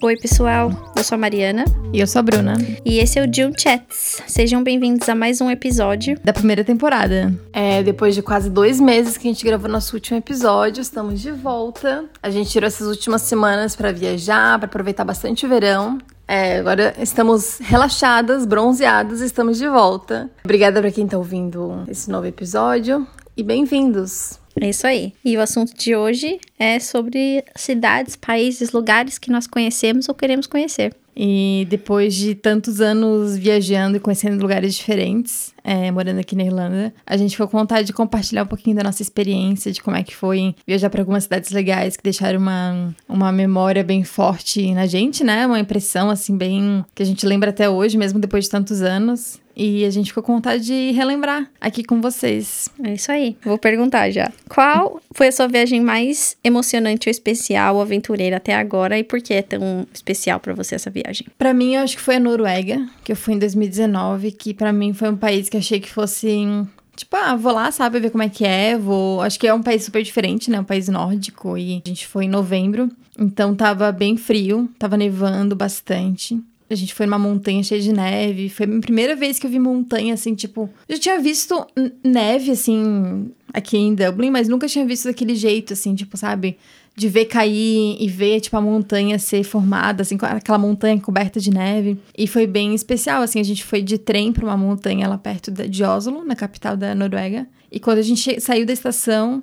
[0.00, 0.70] Oi, pessoal.
[0.96, 1.64] Eu sou a Mariana.
[1.92, 2.54] E eu sou a Bruna.
[2.84, 4.22] E esse é o June Chats.
[4.26, 7.34] Sejam bem-vindos a mais um episódio da primeira temporada.
[7.52, 11.32] É, depois de quase dois meses que a gente gravou nosso último episódio, estamos de
[11.32, 12.04] volta.
[12.22, 15.98] A gente tirou essas últimas semanas para viajar, para aproveitar bastante o verão.
[16.28, 20.30] É, agora estamos relaxadas, bronzeadas, estamos de volta.
[20.44, 24.38] Obrigada para quem tá ouvindo esse novo episódio e bem-vindos.
[24.60, 25.14] É isso aí.
[25.24, 30.46] E o assunto de hoje é sobre cidades, países, lugares que nós conhecemos ou queremos
[30.46, 30.94] conhecer.
[31.20, 36.94] E depois de tantos anos viajando e conhecendo lugares diferentes, é, morando aqui na Irlanda,
[37.04, 40.04] a gente ficou com vontade de compartilhar um pouquinho da nossa experiência, de como é
[40.04, 44.86] que foi viajar para algumas cidades legais que deixaram uma, uma memória bem forte na
[44.86, 45.44] gente, né?
[45.44, 46.84] Uma impressão, assim, bem.
[46.94, 49.40] que a gente lembra até hoje, mesmo depois de tantos anos.
[49.58, 52.68] E a gente ficou com vontade de relembrar aqui com vocês.
[52.84, 53.36] É isso aí.
[53.42, 54.30] Vou perguntar já.
[54.48, 59.20] Qual foi a sua viagem mais emocionante ou especial, ou aventureira até agora e por
[59.20, 61.26] que é tão especial para você essa viagem?
[61.36, 64.72] Para mim, eu acho que foi a Noruega, que eu fui em 2019, que para
[64.72, 66.46] mim foi um país que achei que fosse
[66.94, 68.76] Tipo, ah, vou lá, sabe, ver como é que é.
[68.76, 69.22] Vou.
[69.22, 70.58] Acho que é um país super diferente, né?
[70.58, 71.56] Um país nórdico.
[71.56, 72.90] E a gente foi em novembro.
[73.16, 76.40] Então tava bem frio, tava nevando bastante.
[76.70, 78.48] A gente foi numa montanha cheia de neve.
[78.48, 80.68] Foi a minha primeira vez que eu vi montanha, assim, tipo.
[80.88, 81.66] Eu já tinha visto
[82.04, 86.58] neve, assim, aqui em Dublin, mas nunca tinha visto daquele jeito, assim, tipo, sabe?
[86.94, 91.50] De ver cair e ver, tipo, a montanha ser formada, assim, aquela montanha coberta de
[91.50, 91.98] neve.
[92.16, 95.50] E foi bem especial, assim, a gente foi de trem pra uma montanha lá perto
[95.50, 97.46] de Oslo, na capital da Noruega.
[97.72, 99.42] E quando a gente saiu da estação,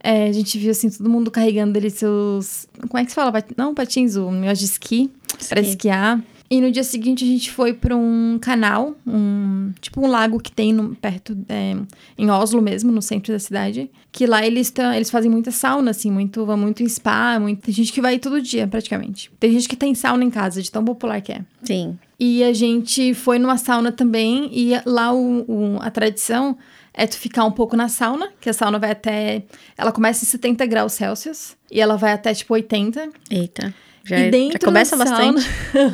[0.00, 2.66] é, a gente viu, assim, todo mundo carregando ali seus.
[2.88, 3.32] Como é que se fala?
[3.56, 5.48] Não, patins, o meu de esqui, esqui.
[5.48, 6.22] para esquiar.
[6.54, 10.52] E no dia seguinte a gente foi para um canal, um tipo um lago que
[10.52, 11.74] tem no, perto é,
[12.16, 13.90] em Oslo mesmo, no centro da cidade.
[14.12, 17.62] Que lá eles tão, eles fazem muita sauna, assim, muito, vai muito em spa, muito,
[17.62, 19.32] tem gente que vai todo dia praticamente.
[19.40, 21.40] Tem gente que tem sauna em casa, de tão popular que é.
[21.64, 21.98] Sim.
[22.20, 26.56] E a gente foi numa sauna também, e lá o, o, a tradição
[26.92, 29.42] é tu ficar um pouco na sauna, que a sauna vai até.
[29.76, 33.10] Ela começa em 70 graus Celsius e ela vai até tipo 80.
[33.28, 33.74] Eita.
[34.04, 35.48] Já, e é- dentro já começa bastante.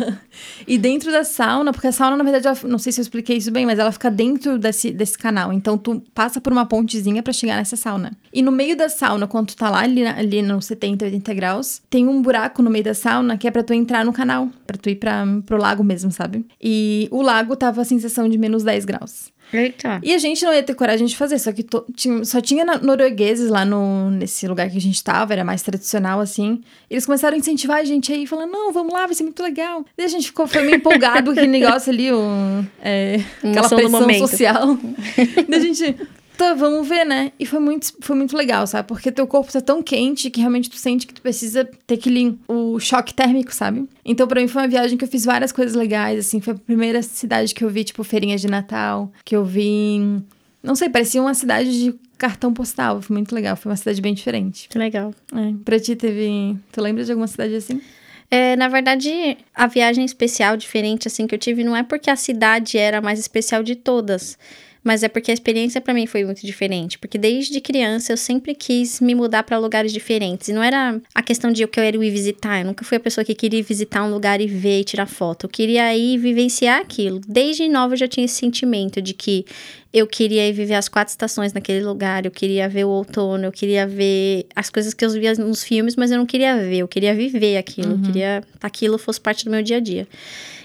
[0.66, 3.36] e dentro da sauna, porque a sauna, na verdade, ela, não sei se eu expliquei
[3.36, 5.52] isso bem, mas ela fica dentro desse, desse canal.
[5.52, 8.12] Então, tu passa por uma pontezinha para chegar nessa sauna.
[8.32, 11.82] E no meio da sauna, quando tu tá lá, ali, ali nos 70, 80 graus,
[11.88, 14.48] tem um buraco no meio da sauna que é pra tu entrar no canal.
[14.66, 16.44] para tu ir pra, pro lago mesmo, sabe?
[16.60, 19.30] E o lago tava a sensação de menos 10 graus.
[19.52, 20.00] Eita.
[20.02, 22.64] E a gente não ia ter coragem de fazer, só que to, tinha, só tinha
[22.64, 26.62] noruegueses lá no, nesse lugar que a gente tava, era mais tradicional assim.
[26.88, 29.84] Eles começaram a incentivar a gente aí, falando: não, vamos lá, vai ser muito legal.
[29.96, 34.78] E a gente ficou, foi meio empolgado, aquele negócio ali, um, é, aquela pressão social.
[35.48, 35.96] e a gente,
[36.40, 37.32] tá, vamos ver, né?
[37.38, 38.88] E foi muito, foi muito legal, sabe?
[38.88, 42.38] Porque teu corpo tá tão quente que realmente tu sente que tu precisa ter aquele
[42.48, 43.86] o choque térmico, sabe?
[44.02, 46.40] Então, pra mim, foi uma viagem que eu fiz várias coisas legais, assim.
[46.40, 50.22] Foi a primeira cidade que eu vi, tipo, feirinha de Natal, que eu vi.
[50.62, 53.02] Não sei, parecia uma cidade de cartão postal.
[53.02, 53.54] Foi muito legal.
[53.54, 54.66] Foi uma cidade bem diferente.
[54.68, 55.14] Que legal.
[55.34, 55.54] É.
[55.62, 56.56] Pra ti, teve.
[56.72, 57.82] Tu lembra de alguma cidade assim?
[58.30, 62.16] É, na verdade, a viagem especial, diferente, assim, que eu tive, não é porque a
[62.16, 64.38] cidade era a mais especial de todas.
[64.82, 68.54] Mas é porque a experiência para mim foi muito diferente, porque desde criança eu sempre
[68.54, 70.48] quis me mudar para lugares diferentes.
[70.48, 73.24] E não era a questão de eu quero ir visitar, eu nunca fui a pessoa
[73.24, 75.44] que queria visitar um lugar e ver e tirar foto.
[75.44, 77.20] Eu queria ir vivenciar aquilo.
[77.26, 79.44] Desde nova eu já tinha esse sentimento de que
[79.92, 83.52] eu queria ir viver as quatro estações naquele lugar, eu queria ver o outono, eu
[83.52, 86.88] queria ver as coisas que eu via nos filmes, mas eu não queria ver, eu
[86.88, 87.98] queria viver aquilo, uhum.
[87.98, 90.06] eu queria que aquilo fosse parte do meu dia a dia.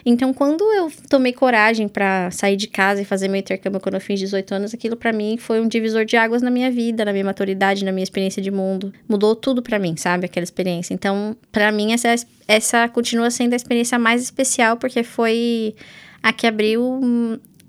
[0.06, 4.02] Então, quando eu tomei coragem para sair de casa e fazer meu intercâmbio quando eu
[4.02, 7.12] fiz 18 anos, aquilo para mim foi um divisor de águas na minha vida, na
[7.12, 8.94] minha maturidade, na minha experiência de mundo.
[9.10, 10.26] Mudou tudo para mim, sabe?
[10.26, 10.94] Aquela experiência.
[10.94, 12.14] Então, para mim, essa,
[12.48, 15.74] essa continua sendo a experiência mais especial, porque foi
[16.22, 17.02] a que abriu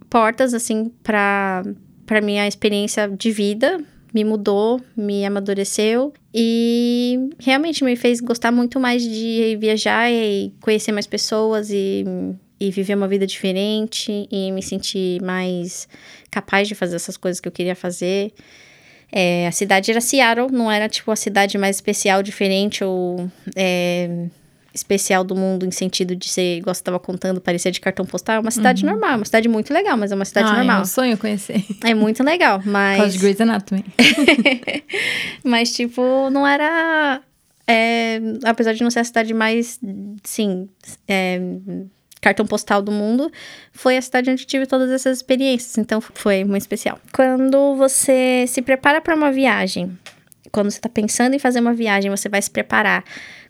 [0.09, 1.63] portas, assim, para
[2.07, 3.85] para minha experiência de vida,
[4.15, 10.93] me mudou, me amadureceu e realmente me fez gostar muito mais de viajar e conhecer
[10.93, 12.05] mais pessoas e,
[12.59, 15.89] e viver uma vida diferente e me sentir mais
[16.31, 18.33] capaz de fazer essas coisas que eu queria fazer.
[19.13, 24.29] É, a cidade era Seattle, não era tipo a cidade mais especial, diferente ou é,
[24.77, 28.37] especial do mundo em sentido de ser, igual você estava contando, parecia de cartão postal.
[28.37, 28.93] É uma cidade uhum.
[28.93, 30.79] normal, uma cidade muito legal, mas é uma cidade ah, normal.
[30.79, 31.65] É um sonho conhecer.
[31.83, 33.15] É muito legal, mas...
[33.15, 33.85] De Grey's Anatomy.
[35.43, 37.21] mas, tipo, não era...
[37.69, 39.81] É, apesar de não ser a cidade mais,
[40.23, 40.69] sim,
[41.09, 41.41] é,
[42.21, 43.29] cartão postal do mundo,
[43.73, 45.77] foi a cidade onde eu tive todas essas experiências.
[45.79, 47.01] Então foi muito especial.
[47.13, 49.99] Quando você se prepara para uma viagem,
[50.53, 53.05] quando você está pensando em fazer uma viagem, você vai se preparar.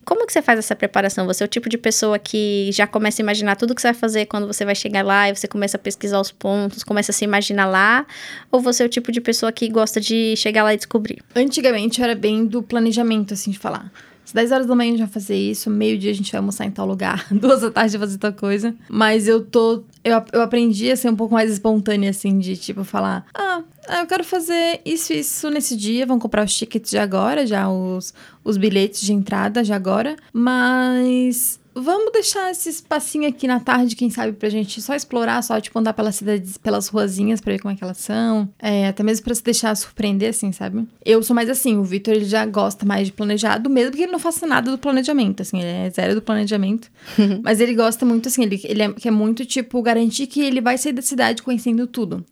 [0.07, 1.27] Como que você faz essa preparação?
[1.27, 3.95] Você é o tipo de pessoa que já começa a imaginar tudo que você vai
[3.95, 7.13] fazer quando você vai chegar lá e você começa a pesquisar os pontos, começa a
[7.13, 8.07] se imaginar lá?
[8.53, 11.19] Ou você é o tipo de pessoa que gosta de chegar lá e descobrir?
[11.35, 13.91] Antigamente era bem do planejamento, assim, de falar.
[14.27, 16.67] Às 10 horas da manhã a gente vai fazer isso, meio-dia a gente vai almoçar
[16.67, 18.75] em tal lugar, duas da tarde fazer tal coisa.
[18.89, 19.85] Mas eu tô.
[20.03, 23.63] Eu, eu aprendi a ser um pouco mais espontânea, assim, de tipo falar: ah,
[24.01, 26.05] eu quero fazer isso e isso nesse dia.
[26.05, 28.13] Vão comprar os tickets de agora, já os,
[28.43, 30.17] os bilhetes de entrada de agora.
[30.33, 35.61] Mas Vamos deixar esse espacinho aqui na tarde, quem sabe, pra gente só explorar, só,
[35.61, 38.49] tipo, andar pelas cidades, pelas ruazinhas pra ver como é que elas são.
[38.59, 40.89] É, até mesmo pra se deixar surpreender, assim, sabe?
[41.05, 44.13] Eu sou mais assim, o Victor, ele já gosta mais de planejado, mesmo que ele
[44.13, 46.91] não faça nada do planejamento, assim, ele é zero do planejamento.
[47.45, 50.79] mas ele gosta muito, assim, ele, ele é, quer muito, tipo, garantir que ele vai
[50.79, 52.25] sair da cidade conhecendo tudo.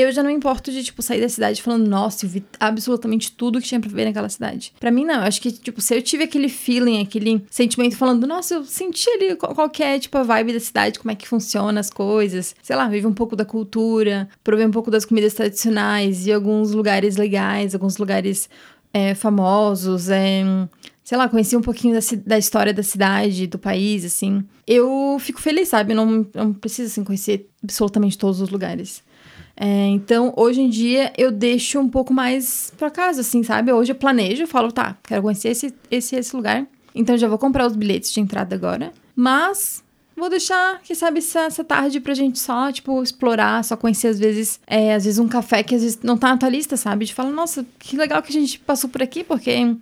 [0.00, 3.60] Eu já não importo de, tipo, sair da cidade falando, nossa, eu vi absolutamente tudo
[3.60, 4.72] que tinha pra ver naquela cidade.
[4.78, 5.16] Para mim, não.
[5.16, 9.10] Eu acho que, tipo, se eu tive aquele feeling, aquele sentimento falando, nossa, eu senti
[9.10, 12.54] ali qualquer, é, tipo, a vibe da cidade, como é que funciona as coisas.
[12.62, 16.70] Sei lá, vive um pouco da cultura, provei um pouco das comidas tradicionais e alguns
[16.70, 18.48] lugares legais, alguns lugares
[18.94, 20.44] é, famosos, é,
[21.02, 24.44] sei lá, conheci um pouquinho da, da, história da cidade, do país, assim.
[24.64, 25.92] Eu fico feliz, sabe?
[25.92, 29.02] Não, não preciso, assim, conhecer absolutamente todos os lugares.
[29.60, 33.72] É, então, hoje em dia, eu deixo um pouco mais pra casa, assim, sabe?
[33.72, 36.64] Hoje eu planejo, falo, tá, quero conhecer esse, esse, esse lugar.
[36.94, 38.92] Então, já vou comprar os bilhetes de entrada agora.
[39.16, 39.82] Mas,
[40.16, 44.18] vou deixar, quem sabe, essa, essa tarde pra gente só, tipo, explorar, só conhecer, às
[44.20, 47.04] vezes, é, às vezes um café que às vezes não tá na tua lista, sabe?
[47.04, 49.74] De falar, nossa, que legal que a gente passou por aqui, porque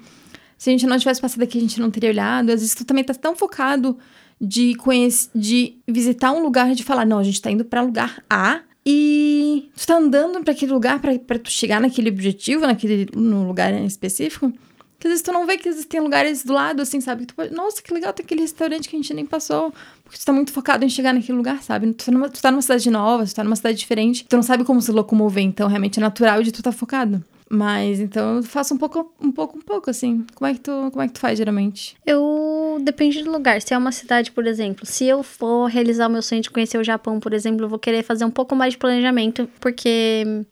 [0.57, 2.49] se a gente não tivesse passado aqui, a gente não teria olhado.
[2.49, 3.99] Às vezes tu também tá tão focado
[4.41, 8.25] de conhecer, de visitar um lugar, de falar, não, a gente tá indo para lugar
[8.31, 13.47] A, e tu tá andando para aquele lugar para tu chegar naquele objetivo, naquele no
[13.47, 14.53] lugar específico.
[14.99, 17.27] Que às vezes tu não vê que existem lugares do lado, assim, sabe?
[17.27, 19.73] Pode, Nossa, que legal, tem aquele restaurante que a gente nem passou.
[20.03, 21.93] Porque tu tá muito focado em chegar naquele lugar, sabe?
[21.93, 24.25] Tu tá numa, tu tá numa cidade nova, tu tá numa cidade diferente.
[24.27, 27.23] Tu não sabe como se locomover, então realmente é natural de tu tá focado.
[27.49, 30.27] Mas então eu faço um pouco, um pouco, um pouco, assim.
[30.35, 31.97] Como é que tu, como é que tu faz geralmente?
[32.05, 33.63] Eu depende do lugar.
[33.63, 36.79] Se é uma cidade, por exemplo, se eu for realizar o meu sonho de conhecer
[36.79, 40.45] o Japão, por exemplo, eu vou querer fazer um pouco mais de planejamento, porque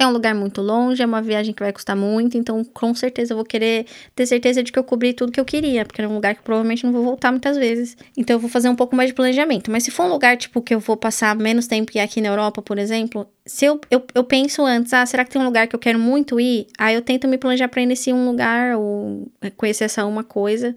[0.00, 3.34] é um lugar muito longe, é uma viagem que vai custar muito, então com certeza
[3.34, 3.84] eu vou querer
[4.16, 6.42] ter certeza de que eu cobri tudo que eu queria, porque é um lugar que
[6.42, 7.98] provavelmente não vou voltar muitas vezes.
[8.16, 9.70] Então eu vou fazer um pouco mais de planejamento.
[9.70, 12.28] Mas se for um lugar, tipo, que eu vou passar menos tempo que aqui na
[12.28, 15.66] Europa, por exemplo, se eu, eu, eu penso antes, ah, será que tem um lugar
[15.66, 16.66] que eu quero muito ir?
[16.78, 20.74] Aí eu tento me planejar pra ir nesse um lugar ou conhecer essa uma coisa.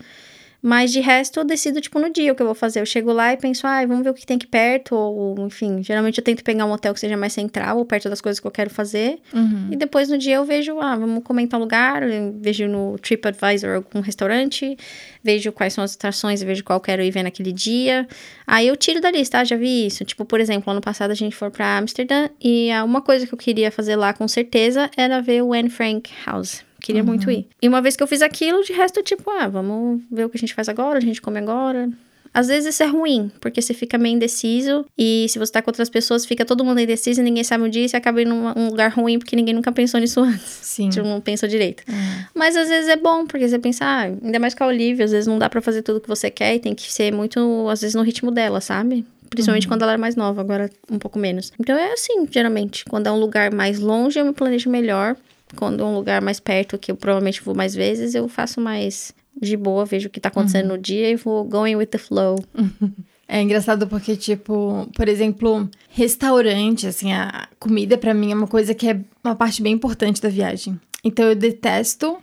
[0.66, 2.80] Mas de resto, eu decido, tipo, no dia o que eu vou fazer.
[2.80, 5.84] Eu chego lá e penso, ah, vamos ver o que tem aqui perto, ou enfim.
[5.84, 8.48] Geralmente eu tento pegar um hotel que seja mais central, ou perto das coisas que
[8.48, 9.20] eu quero fazer.
[9.34, 9.68] Uhum.
[9.72, 12.04] E depois no dia eu vejo, ah, vamos comentar lugar,
[12.40, 14.78] vejo no TripAdvisor algum restaurante,
[15.22, 18.08] vejo quais são as atrações, vejo qual quero ir ver naquele dia.
[18.48, 20.06] Aí eu tiro da lista, ah, já vi isso.
[20.06, 23.38] Tipo, por exemplo, ano passado a gente foi pra Amsterdã e uma coisa que eu
[23.38, 27.08] queria fazer lá com certeza era ver o Anne Frank House Queria uhum.
[27.08, 27.48] muito ir.
[27.62, 30.36] E uma vez que eu fiz aquilo, de resto, tipo, ah, vamos ver o que
[30.36, 31.90] a gente faz agora, a gente come agora.
[32.34, 35.70] Às vezes isso é ruim, porque você fica meio indeciso e se você tá com
[35.70, 38.34] outras pessoas, fica todo mundo indeciso e ninguém sabe o dia e você acaba indo
[38.34, 40.44] num lugar ruim porque ninguém nunca pensou nisso antes.
[40.44, 40.90] Sim.
[40.90, 41.84] Tipo, não pensou direito.
[41.88, 42.26] Uhum.
[42.36, 45.12] Mas às vezes é bom, porque você pensa, ah, ainda mais com a Olivia, às
[45.12, 47.80] vezes não dá para fazer tudo que você quer e tem que ser muito, às
[47.80, 49.06] vezes, no ritmo dela, sabe?
[49.30, 49.70] Principalmente uhum.
[49.70, 51.54] quando ela era mais nova, agora um pouco menos.
[51.60, 52.84] Então é assim, geralmente.
[52.86, 55.16] Quando é um lugar mais longe, eu me planejo melhor.
[55.56, 59.58] Quando um lugar mais perto, que eu provavelmente vou mais vezes, eu faço mais de
[59.58, 60.76] boa, vejo o que tá acontecendo uhum.
[60.76, 62.38] no dia e vou going with the flow.
[63.26, 68.76] É engraçado porque, tipo, por exemplo, restaurante, assim, a comida para mim é uma coisa
[68.76, 70.80] que é uma parte bem importante da viagem.
[71.04, 72.18] Então eu detesto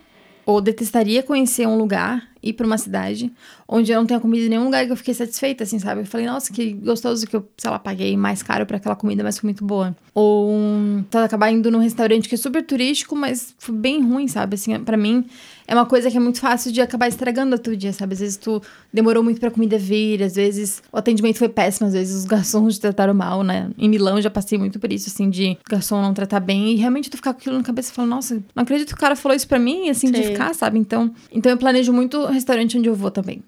[0.45, 3.31] ou detestaria conhecer um lugar, ir para uma cidade
[3.67, 6.01] onde eu não tenha comido em nenhum lugar que eu fiquei satisfeita, assim, sabe?
[6.01, 9.23] Eu falei, nossa, que gostoso que eu, sei lá, paguei mais caro para aquela comida,
[9.23, 9.95] mas foi muito boa.
[10.13, 14.55] Ou um, acabar indo num restaurante que é super turístico, mas foi bem ruim, sabe?
[14.55, 15.25] Assim, para mim
[15.71, 18.11] é uma coisa que é muito fácil de acabar estragando o teu dia, sabe?
[18.13, 21.93] Às vezes tu demorou muito pra comida vir, às vezes o atendimento foi péssimo, às
[21.93, 23.69] vezes os garçons te trataram mal, né?
[23.77, 26.75] Em Milão eu já passei muito por isso, assim, de garçom não tratar bem e
[26.75, 29.15] realmente tu ficar com aquilo na cabeça e falar, nossa, não acredito que o cara
[29.15, 30.13] falou isso pra mim, assim, Sim.
[30.13, 30.77] de ficar, sabe?
[30.77, 33.43] Então, então eu planejo muito restaurante onde eu vou também.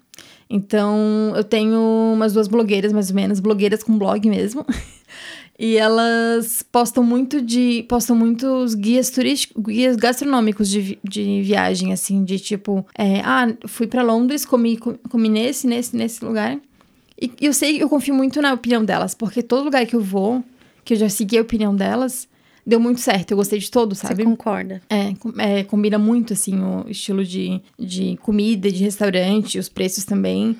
[0.48, 1.80] Então, eu tenho
[2.12, 4.64] umas duas blogueiras, mais ou menos, blogueiras com blog mesmo.
[5.56, 7.84] E elas postam muito de.
[7.88, 13.86] postam muitos guias turísticos, guias gastronômicos de, de viagem, assim, de tipo, é, ah, fui
[13.86, 16.58] para Londres, comi, comi nesse, nesse, nesse lugar.
[17.20, 20.00] E e eu sei, eu confio muito na opinião delas, porque todo lugar que eu
[20.00, 20.42] vou,
[20.84, 22.26] que eu já segui a opinião delas,
[22.66, 23.30] deu muito certo.
[23.32, 24.16] Eu gostei de todo, sabe?
[24.16, 24.80] Você concorda?
[24.90, 30.56] É, é, combina muito, assim, o estilo de, de comida, de restaurante, os preços também.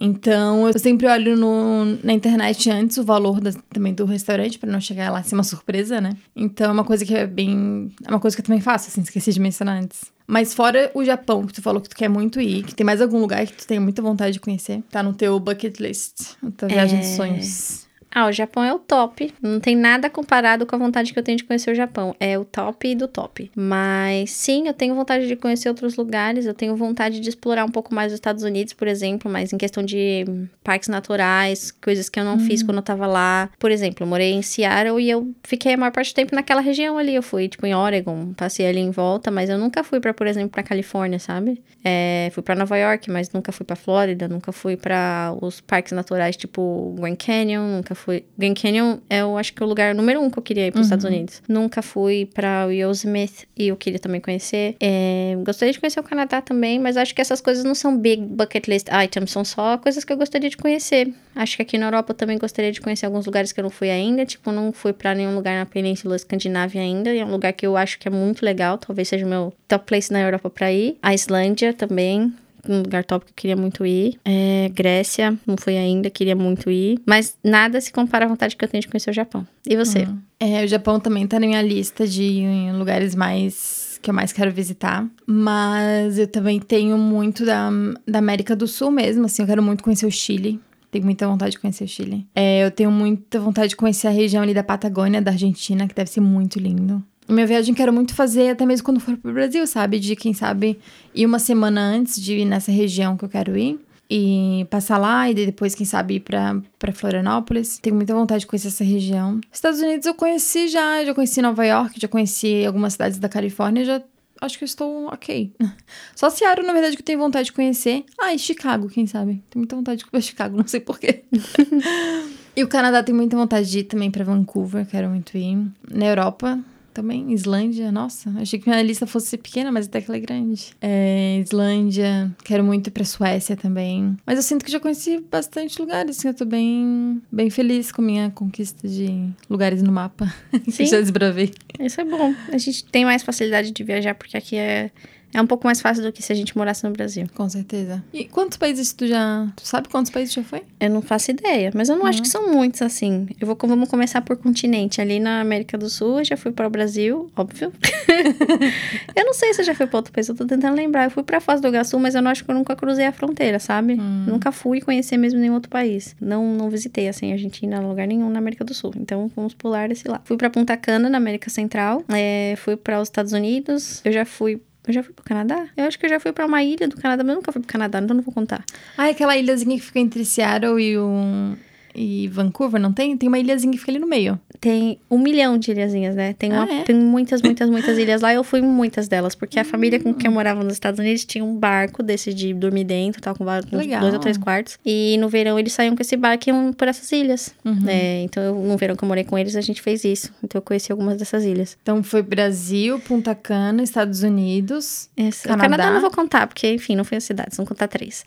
[0.00, 4.70] Então, eu sempre olho no, na internet antes o valor da- também do restaurante, pra
[4.70, 6.16] não chegar lá ser uma surpresa, né?
[6.36, 7.90] Então, é uma coisa que é bem...
[8.06, 10.02] É uma coisa que eu também faço, assim, esqueci de mencionar antes.
[10.24, 13.00] Mas fora o Japão, que tu falou que tu quer muito ir, que tem mais
[13.00, 16.50] algum lugar que tu tem muita vontade de conhecer, tá no teu bucket list, na
[16.52, 17.16] tua viagem dos É.
[17.16, 17.87] sonhos.
[18.18, 19.32] Ah, o Japão é o top.
[19.40, 22.16] Não tem nada comparado com a vontade que eu tenho de conhecer o Japão.
[22.18, 23.48] É o top do top.
[23.54, 26.44] Mas sim, eu tenho vontade de conhecer outros lugares.
[26.44, 29.56] Eu tenho vontade de explorar um pouco mais os Estados Unidos, por exemplo, mas em
[29.56, 33.50] questão de hum, parques naturais, coisas que eu não fiz quando eu tava lá.
[33.56, 36.60] Por exemplo, eu morei em Seattle e eu fiquei a maior parte do tempo naquela
[36.60, 37.14] região ali.
[37.14, 40.26] Eu fui, tipo, em Oregon, passei ali em volta, mas eu nunca fui pra, por
[40.26, 41.62] exemplo, pra Califórnia, sabe?
[41.84, 45.92] É, fui pra Nova York, mas nunca fui pra Flórida, nunca fui pra os parques
[45.92, 48.07] naturais, tipo Grand Canyon, nunca fui.
[48.36, 50.72] Grand Canyon é, eu acho que é o lugar número um que eu queria ir
[50.72, 51.42] pros Estados Unidos.
[51.48, 54.76] Nunca fui pra Yosemite e eu queria também conhecer.
[54.80, 58.22] É, gostaria de conhecer o Canadá também, mas acho que essas coisas não são big
[58.22, 61.12] bucket list items, são só coisas que eu gostaria de conhecer.
[61.34, 63.70] Acho que aqui na Europa eu também gostaria de conhecer alguns lugares que eu não
[63.70, 67.30] fui ainda, tipo, não fui pra nenhum lugar na Península Escandinávia ainda, e é um
[67.30, 70.20] lugar que eu acho que é muito legal, talvez seja o meu top place na
[70.20, 70.96] Europa pra ir.
[71.02, 72.32] A Islândia também,
[72.68, 74.18] um lugar top que eu queria muito ir.
[74.24, 77.00] É, Grécia, não fui ainda, queria muito ir.
[77.04, 79.46] Mas nada se compara à vontade que eu tenho de conhecer o Japão.
[79.66, 80.08] E você?
[80.40, 84.52] É, o Japão também tá na minha lista de lugares mais que eu mais quero
[84.52, 85.06] visitar.
[85.26, 87.70] Mas eu também tenho muito da,
[88.06, 90.60] da América do Sul mesmo, assim, eu quero muito conhecer o Chile.
[90.90, 92.26] Tenho muita vontade de conhecer o Chile.
[92.34, 95.94] É, eu tenho muita vontade de conhecer a região ali da Patagônia, da Argentina, que
[95.94, 97.04] deve ser muito lindo.
[97.28, 100.00] Minha viagem quero muito fazer, até mesmo quando for pro Brasil, sabe?
[100.00, 100.78] De, quem sabe,
[101.14, 103.78] ir uma semana antes de ir nessa região que eu quero ir.
[104.10, 107.78] E passar lá e depois, quem sabe, ir pra, pra Florianópolis.
[107.78, 109.38] Tenho muita vontade de conhecer essa região.
[109.52, 113.84] Estados Unidos eu conheci já, já conheci Nova York, já conheci algumas cidades da Califórnia,
[113.84, 114.02] já
[114.40, 115.52] acho que eu estou ok.
[116.16, 118.04] Só Seattle, na verdade, que eu tenho vontade de conhecer.
[118.18, 119.42] Ah, e Chicago, quem sabe?
[119.50, 121.24] Tenho muita vontade de conhecer Chicago, não sei porquê.
[122.56, 125.58] e o Canadá tem muita vontade de ir também pra Vancouver, quero muito ir.
[125.90, 126.58] Na Europa
[126.98, 130.74] também, Islândia, nossa, achei que minha lista fosse pequena, mas até que ela é grande.
[130.80, 134.16] É, Islândia, quero muito ir pra Suécia também.
[134.26, 138.02] Mas eu sinto que já conheci bastante lugares, assim, eu tô bem, bem feliz com
[138.02, 140.26] a minha conquista de lugares no mapa.
[140.64, 140.86] que Sim.
[140.86, 141.52] já desbravei.
[141.78, 142.34] Isso é bom.
[142.52, 144.90] A gente tem mais facilidade de viajar porque aqui é,
[145.32, 147.26] é um pouco mais fácil do que se a gente morasse no Brasil.
[147.34, 148.02] Com certeza.
[148.12, 149.46] E quantos países tu já.
[149.56, 150.62] Tu sabe quantos países já foi?
[150.80, 153.28] Eu não faço ideia, mas eu não acho que são muitos assim.
[153.38, 155.00] Eu vou vamos começar por continente.
[155.00, 157.72] Ali na América do Sul, eu já fui para o Brasil, óbvio.
[159.14, 161.04] eu não sei se eu já fui para outro país, eu tô tentando lembrar.
[161.04, 163.12] Eu fui para Foz do Iguaçu, mas eu não acho que eu nunca cruzei a
[163.12, 163.96] fronteira, sabe?
[163.96, 166.16] Nunca fui conhecer mesmo nenhum outro país.
[166.20, 168.92] Não, não visitei assim Argentina, lugar nenhum na América do Sul.
[168.96, 170.20] Então vamos pular esse lá.
[170.24, 172.02] Fui para Punta Cana, na América Central.
[172.08, 174.00] É, fui para os Estados Unidos.
[174.04, 175.66] Eu já fui eu já fui pro Canadá?
[175.76, 177.60] Eu acho que eu já fui pra uma ilha do Canadá, mas eu nunca fui
[177.60, 178.64] pro Canadá, então não vou contar.
[178.96, 181.56] Ah, é aquela ilhazinha que fica entre Seattle e o.
[182.00, 183.16] E Vancouver, não tem?
[183.16, 184.38] Tem uma ilhazinha que fica ali no meio.
[184.60, 186.32] Tem um milhão de ilhazinhas, né?
[186.34, 186.82] Tem, uma, Ah, é?
[186.84, 188.32] tem muitas, muitas, muitas ilhas lá.
[188.32, 191.24] Eu fui em muitas delas, porque a família com quem eu morava nos Estados Unidos
[191.24, 194.78] tinha um barco desse de dormir dentro, tal, com vários- dois ou três quartos.
[194.86, 197.52] E no verão eles saíam com esse barco e iam por essas ilhas.
[197.86, 200.32] É, então, eu- no verão que eu morei com eles, a gente fez isso.
[200.42, 201.76] Então, eu conheci algumas dessas ilhas.
[201.82, 205.08] Então foi Brasil, Punta Cana, Estados Unidos.
[205.16, 205.58] Essa- Canadá.
[205.66, 208.24] O Canadá eu não vou contar, porque, enfim, não fui as cidades, vamos contar três.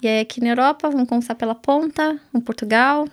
[0.00, 3.08] E aí, aqui na Europa, vamos começar pela ponta, um Portugal,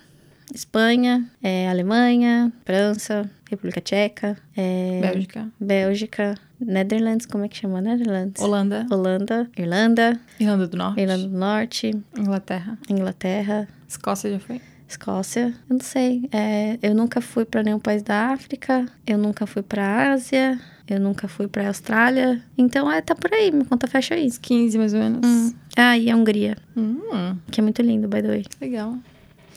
[0.53, 5.47] Espanha, é, Alemanha, França, República Tcheca, é, Bélgica.
[5.59, 7.81] Bélgica, Netherlands, como é que chama?
[7.81, 8.39] Netherlands?
[8.39, 8.85] Holanda.
[8.91, 11.01] Holanda, Irlanda, Irlanda do Norte.
[11.01, 12.77] Irlanda do Norte, Inglaterra.
[12.87, 14.61] Inglaterra, Escócia já foi?
[14.87, 15.55] Escócia.
[15.67, 16.29] Eu não sei.
[16.31, 18.85] é, eu nunca fui pra nenhum país da África.
[19.07, 20.59] Eu nunca fui pra Ásia.
[20.87, 22.41] Eu nunca fui pra Austrália.
[22.57, 23.51] Então, é, tá por aí.
[23.51, 24.29] Minha conta fecha aí.
[24.29, 25.53] 15 mais ou menos.
[25.75, 28.45] Ah, e a Hungria, Hum, que é muito lindo, by the way.
[28.61, 28.95] legal.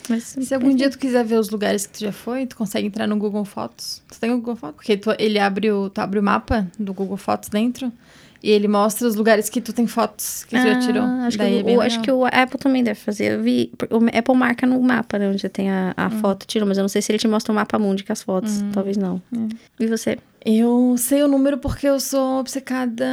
[0.09, 2.87] Mas, Se algum dia tu quiser ver os lugares que tu já foi, tu consegue
[2.87, 4.01] entrar no Google Fotos.
[4.11, 4.75] Tu tem o Google Fotos?
[4.77, 7.93] Porque tu, ele abre o, tu abre o mapa do Google Fotos dentro
[8.41, 11.03] e ele mostra os lugares que tu tem fotos que tu já tirou.
[11.03, 13.33] Ah, Acho, Daí que, é o, acho que o Apple também deve fazer.
[13.33, 13.71] Eu vi.
[13.91, 15.29] O Apple marca no mapa, né?
[15.29, 16.09] Onde tem a, a Hum.
[16.19, 18.23] foto, tirou, mas eu não sei se ele te mostra o mapa mundi com as
[18.23, 18.63] fotos.
[18.73, 19.21] Talvez não.
[19.31, 19.47] Hum.
[19.79, 20.17] E você?
[20.43, 23.05] Eu sei o número porque eu sou obcecada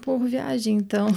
[0.00, 1.08] por viagem, então.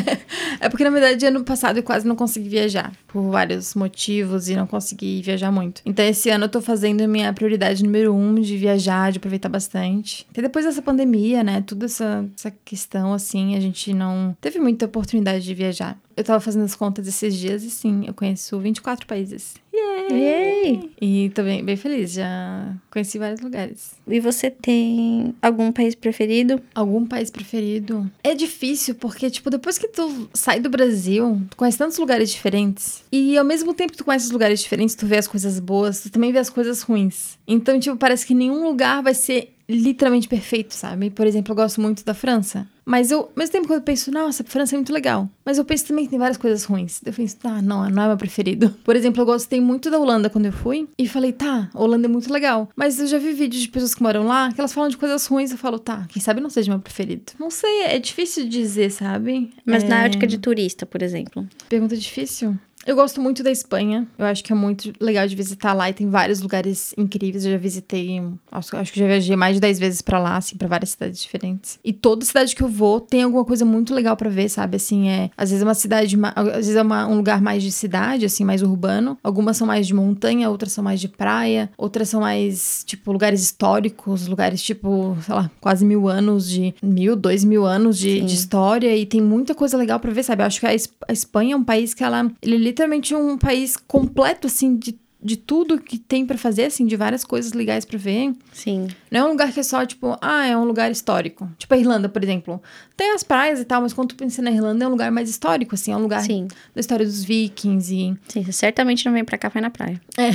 [0.60, 4.56] é porque, na verdade, ano passado eu quase não consegui viajar, por vários motivos, e
[4.56, 5.82] não consegui viajar muito.
[5.84, 10.24] Então, esse ano eu tô fazendo minha prioridade número um de viajar, de aproveitar bastante.
[10.26, 14.86] Porque depois dessa pandemia, né, toda essa, essa questão, assim, a gente não teve muita
[14.86, 15.98] oportunidade de viajar.
[16.16, 19.54] Eu tava fazendo as contas esses dias e sim, eu conheço 24 países.
[19.78, 20.20] Yay!
[20.20, 20.90] Yay!
[21.00, 23.92] E tô bem, bem feliz, já conheci vários lugares.
[24.06, 26.60] E você tem algum país preferido?
[26.74, 28.10] Algum país preferido?
[28.22, 33.04] É difícil, porque, tipo, depois que tu sai do Brasil, tu conhece tantos lugares diferentes.
[33.12, 36.02] E ao mesmo tempo que tu conhece os lugares diferentes, tu vê as coisas boas,
[36.02, 37.38] tu também vê as coisas ruins.
[37.46, 41.10] Então, tipo, parece que nenhum lugar vai ser literalmente perfeito, sabe?
[41.10, 42.66] Por exemplo, eu gosto muito da França.
[42.86, 45.28] Mas eu, ao mesmo tempo que eu penso, nossa, a França é muito legal.
[45.44, 47.02] Mas eu penso também que tem várias coisas ruins.
[47.04, 48.74] Eu penso, tá, não, não é meu preferido.
[48.82, 50.88] Por exemplo, eu gostei muito da Holanda quando eu fui.
[50.96, 52.70] E falei, tá, a Holanda é muito legal.
[52.74, 55.26] Mas eu já vi vídeos de pessoas que moram lá, que elas falam de coisas
[55.26, 55.50] ruins.
[55.50, 57.32] Eu falo, tá, quem sabe não seja meu preferido.
[57.38, 59.50] Não sei, é difícil dizer, sabe?
[59.66, 59.88] Mas é...
[59.88, 61.46] na ótica de turista, por exemplo.
[61.68, 62.56] Pergunta difícil?
[62.88, 64.08] Eu gosto muito da Espanha.
[64.18, 67.44] Eu acho que é muito legal de visitar lá e tem vários lugares incríveis.
[67.44, 68.18] Eu já visitei,
[68.50, 71.20] acho, acho que já viajei mais de 10 vezes para lá, assim, para várias cidades
[71.20, 71.78] diferentes.
[71.84, 74.76] E toda cidade que eu vou tem alguma coisa muito legal para ver, sabe?
[74.76, 77.70] Assim, é, às vezes é uma cidade, às vezes é uma, um lugar mais de
[77.70, 79.18] cidade, assim, mais urbano.
[79.22, 83.42] Algumas são mais de montanha, outras são mais de praia, outras são mais, tipo, lugares
[83.42, 88.34] históricos, lugares, tipo, sei lá, quase mil anos de, mil, dois mil anos de, de
[88.34, 90.42] história e tem muita coisa legal para ver, sabe?
[90.42, 93.76] Eu acho que a, a Espanha é um país que ela, ele literalmente um país
[93.76, 97.98] completo, assim, de de tudo que tem para fazer, assim, de várias coisas legais para
[97.98, 98.32] ver.
[98.52, 98.86] Sim.
[99.10, 101.50] Não é um lugar que é só, tipo, ah, é um lugar histórico.
[101.58, 102.62] Tipo a Irlanda, por exemplo.
[102.96, 105.28] Tem as praias e tal, mas quando tu pensa na Irlanda, é um lugar mais
[105.28, 106.46] histórico, assim, é um lugar Sim.
[106.72, 108.16] da história dos vikings e...
[108.28, 110.00] Sim, você certamente não vem pra cá, vai na praia.
[110.16, 110.30] É.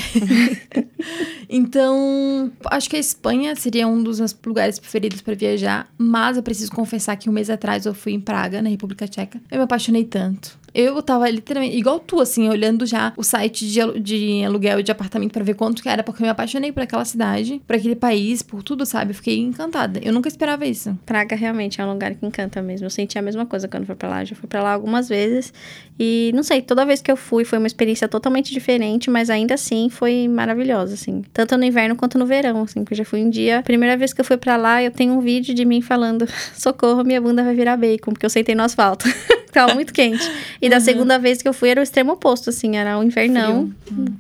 [1.48, 6.44] então, acho que a Espanha seria um dos meus lugares preferidos para viajar, mas eu
[6.44, 9.42] preciso confessar que um mês atrás eu fui em Praga, na República Tcheca.
[9.50, 10.62] Eu me apaixonei tanto.
[10.74, 15.32] Eu tava literalmente, igual tu, assim, olhando já o site de, de aluguel de apartamento
[15.32, 18.42] pra ver quanto que era, porque eu me apaixonei por aquela cidade, por aquele país,
[18.42, 19.12] por tudo, sabe?
[19.12, 20.00] Eu fiquei encantada.
[20.03, 20.98] Eu nunca esperava isso.
[21.06, 22.86] Praga realmente é um lugar que encanta mesmo.
[22.88, 24.25] Eu senti a mesma coisa quando fui pra lá.
[24.25, 25.53] Já fui pra lá algumas vezes.
[26.00, 29.53] E não sei, toda vez que eu fui foi uma experiência totalmente diferente, mas ainda
[29.53, 31.24] assim foi maravilhosa, assim.
[31.32, 32.84] Tanto no inverno quanto no verão, assim.
[32.84, 33.62] Porque eu já fui um dia.
[33.62, 36.27] Primeira vez que eu fui pra lá, eu tenho um vídeo de mim falando:
[36.58, 39.05] socorro, minha bunda vai virar bacon, porque eu sentei no asfalto.
[39.53, 40.24] Tava muito quente.
[40.61, 43.72] E da segunda vez que eu fui era o extremo oposto, assim, era o invernão,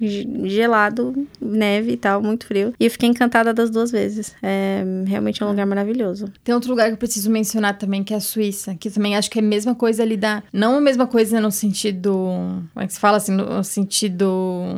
[0.01, 2.73] ge- gelado, neve e tal, muito frio.
[2.79, 4.33] E eu fiquei encantada das duas vezes.
[4.43, 6.31] É realmente um lugar maravilhoso.
[6.43, 9.29] Tem outro lugar que eu preciso mencionar também, que é a Suíça, que também acho
[9.29, 10.43] que é a mesma coisa ali da.
[10.53, 12.11] Não a mesma coisa no sentido.
[12.73, 13.31] Como é que se fala assim?
[13.33, 14.27] No sentido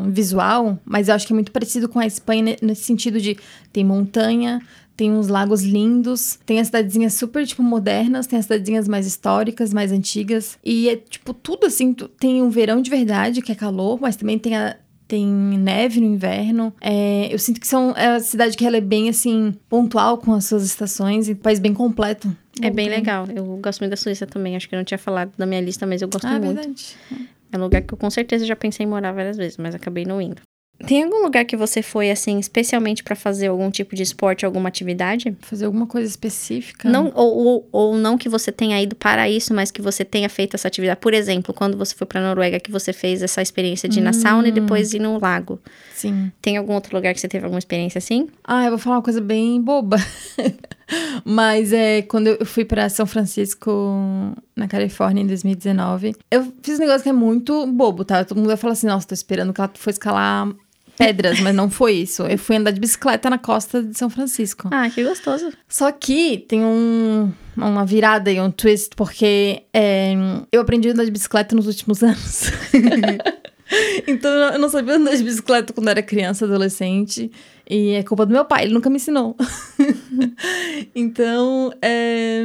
[0.09, 3.37] visual, mas eu acho que é muito parecido com a Espanha ne- nesse sentido de
[3.73, 4.61] tem montanha.
[4.97, 9.73] Tem uns lagos lindos, tem as cidadezinhas super, tipo, modernas, tem as cidadezinhas mais históricas,
[9.73, 10.57] mais antigas.
[10.63, 14.39] E é, tipo, tudo assim, tem um verão de verdade, que é calor, mas também
[14.39, 14.77] tem a,
[15.07, 16.73] tem neve no inverno.
[16.79, 20.33] É, eu sinto que são, é a cidade que ela é bem, assim, pontual com
[20.33, 22.35] as suas estações e um país bem completo.
[22.61, 23.27] É bem legal.
[23.35, 24.55] Eu gosto muito da Suíça também.
[24.55, 26.55] Acho que eu não tinha falado da minha lista, mas eu gosto Ah, é muito.
[26.55, 26.95] verdade.
[27.51, 30.05] É um lugar que eu com certeza já pensei em morar várias vezes, mas acabei
[30.05, 30.41] não indo.
[30.85, 34.67] Tem algum lugar que você foi, assim, especialmente pra fazer algum tipo de esporte, alguma
[34.67, 35.35] atividade?
[35.39, 36.89] Fazer alguma coisa específica.
[36.89, 40.27] Não, ou, ou, ou não que você tenha ido para isso, mas que você tenha
[40.27, 40.99] feito essa atividade.
[40.99, 44.11] Por exemplo, quando você foi pra Noruega, que você fez essa experiência de ir na
[44.11, 45.59] sauna e depois ir no lago.
[45.93, 46.31] Sim.
[46.41, 48.27] Tem algum outro lugar que você teve alguma experiência assim?
[48.43, 49.97] Ah, eu vou falar uma coisa bem boba.
[51.23, 53.71] Mas é quando eu fui pra São Francisco,
[54.55, 58.23] na Califórnia, em 2019, eu fiz um negócio que é muito bobo, tá?
[58.23, 60.47] Todo mundo vai falar assim: nossa, tô esperando que ela for escalar
[60.97, 62.23] pedras, mas não foi isso.
[62.23, 64.69] Eu fui andar de bicicleta na costa de São Francisco.
[64.71, 65.51] Ah, que gostoso.
[65.67, 70.13] Só que tem um, uma virada e um twist, porque é,
[70.51, 72.51] eu aprendi a andar de bicicleta nos últimos anos.
[74.07, 77.31] então eu não sabia andar de bicicleta quando era criança, adolescente.
[77.69, 79.35] E é culpa do meu pai, ele nunca me ensinou.
[80.95, 82.43] então, é,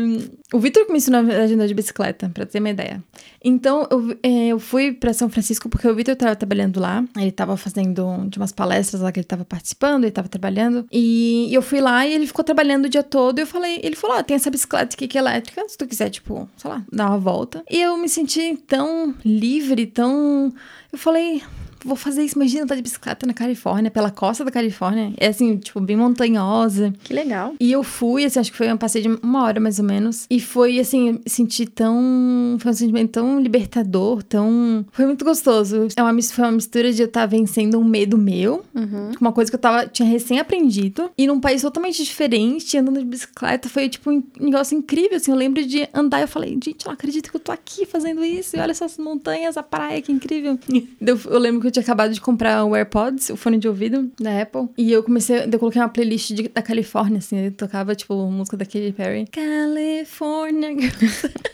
[0.52, 3.02] o Vitor que me ensinou a andar de bicicleta, pra ter uma ideia.
[3.42, 7.04] Então, eu, é, eu fui pra São Francisco porque o Vitor tava trabalhando lá.
[7.16, 10.86] Ele tava fazendo de umas palestras lá que ele tava participando, ele tava trabalhando.
[10.90, 13.38] E eu fui lá e ele ficou trabalhando o dia todo.
[13.38, 15.86] E eu falei, ele falou: ah, tem essa bicicleta aqui que é elétrica, se tu
[15.86, 17.62] quiser, tipo, sei lá, dar uma volta.
[17.70, 20.52] E eu me senti tão livre, tão.
[20.92, 21.42] Eu falei,
[21.84, 22.36] vou fazer isso.
[22.36, 25.12] Imagina andar de bicicleta na Califórnia, pela costa da Califórnia.
[25.16, 26.92] É assim, tipo, bem montanhosa.
[27.04, 27.54] Que legal.
[27.60, 30.26] E eu fui, assim, acho que foi um passeio de uma hora mais ou menos.
[30.30, 32.56] E foi, assim, senti tão.
[32.60, 34.84] Foi um sentimento tão libertador, tão.
[34.92, 35.88] Foi muito gostoso.
[35.96, 39.12] É uma, foi uma mistura de eu estar vencendo um medo meu, Uhum.
[39.20, 43.04] uma coisa que eu tava, tinha recém aprendido, e num país totalmente diferente, andando de
[43.04, 43.68] bicicleta.
[43.68, 45.30] Foi, tipo, um negócio incrível, assim.
[45.30, 47.84] Eu lembro de andar e eu falei, gente, eu não acredito que eu tô aqui
[47.86, 48.56] fazendo isso.
[48.56, 50.58] E olha essas montanhas, a praia, que incrível.
[51.00, 54.10] eu, eu lembro que eu tinha acabado de comprar o AirPods, o fone de ouvido
[54.20, 54.68] da Apple.
[54.76, 57.44] E eu comecei, eu coloquei uma playlist de- da Califórnia, assim.
[57.46, 59.26] Eu tocava, tipo, música da Katy Perry.
[59.30, 60.70] California.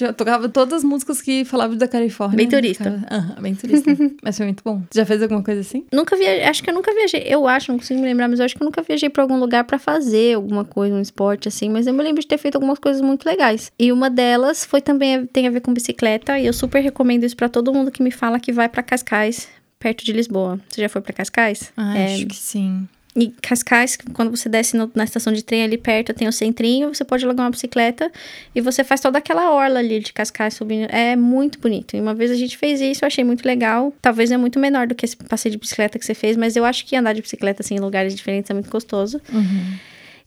[0.00, 2.36] eu tocava todas as músicas que falavam da Califórnia.
[2.36, 3.04] Bem turista.
[3.10, 3.90] Aham, bem turista.
[4.22, 4.82] Mas foi muito bom.
[4.90, 5.84] Você já fez alguma coisa assim?
[5.92, 7.22] Nunca viajei, acho que eu nunca viajei.
[7.26, 9.38] Eu acho, não consigo me lembrar, mas eu acho que eu nunca viajei pra algum
[9.38, 11.68] lugar pra fazer alguma coisa, um esporte assim.
[11.68, 13.72] Mas eu me lembro de ter feito algumas coisas muito legais.
[13.78, 16.38] E uma delas foi também tem a ver com bicicleta.
[16.38, 19.48] E eu super recomendo isso pra todo mundo que me fala que vai pra Cascais,
[19.78, 20.60] perto de Lisboa.
[20.68, 21.72] Você já foi pra Cascais?
[21.76, 22.88] Ah, É, acho que sim.
[23.16, 26.94] E Cascais, quando você desce no- na estação de trem ali perto, tem o centrinho,
[26.94, 28.12] você pode alugar uma bicicleta
[28.54, 30.86] e você faz toda aquela orla ali de Cascais subindo.
[30.90, 31.96] É muito bonito.
[31.96, 33.92] E uma vez a gente fez isso, eu achei muito legal.
[34.00, 36.64] Talvez é muito menor do que esse passeio de bicicleta que você fez, mas eu
[36.64, 39.20] acho que andar de bicicleta assim em lugares diferentes é muito gostoso.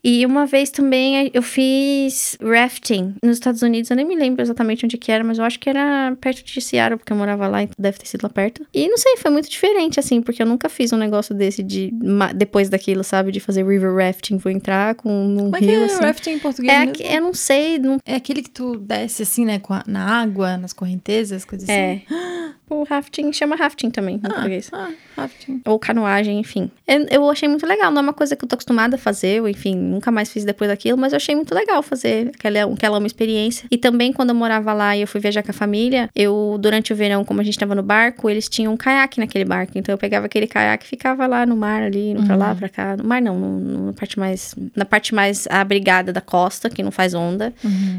[0.03, 3.89] E uma vez também eu fiz rafting nos Estados Unidos.
[3.91, 6.59] Eu nem me lembro exatamente onde que era, mas eu acho que era perto de
[6.61, 8.65] Seattle, porque eu morava lá, então deve ter sido lá perto.
[8.73, 11.91] E não sei, foi muito diferente, assim, porque eu nunca fiz um negócio desse de
[12.35, 13.31] depois daquilo, sabe?
[13.31, 14.37] De fazer river rafting.
[14.37, 16.03] Vou entrar com um Como é que rio, é assim.
[16.03, 17.03] rafting em português É, mesmo?
[17.03, 19.61] eu não sei, não É aquele que tu desce assim, né?
[19.69, 21.79] a- na água, nas correntezas, coisas assim.
[21.79, 22.01] é.
[22.69, 24.69] O rafting chama rafting também, em português.
[24.71, 25.61] Ah, rafting.
[25.65, 26.71] Ou canoagem, enfim.
[26.87, 27.91] Eu, eu achei muito legal.
[27.91, 30.43] Não é uma coisa que eu tô acostumada a fazer, ou enfim, nunca mais fiz
[30.45, 33.65] depois daquilo, mas eu achei muito legal fazer aquela, aquela uma experiência.
[33.69, 36.93] E também, quando eu morava lá e eu fui viajar com a família, eu, durante
[36.93, 39.73] o verão, como a gente tava no barco, eles tinham um caiaque naquele barco.
[39.75, 42.69] Então eu pegava aquele caiaque e ficava lá no mar ali, indo pra lá, pra
[42.69, 42.95] cá.
[42.97, 44.55] No mar não, no- na parte mais.
[44.75, 47.53] Na parte mais abrigada da costa, que não faz onda.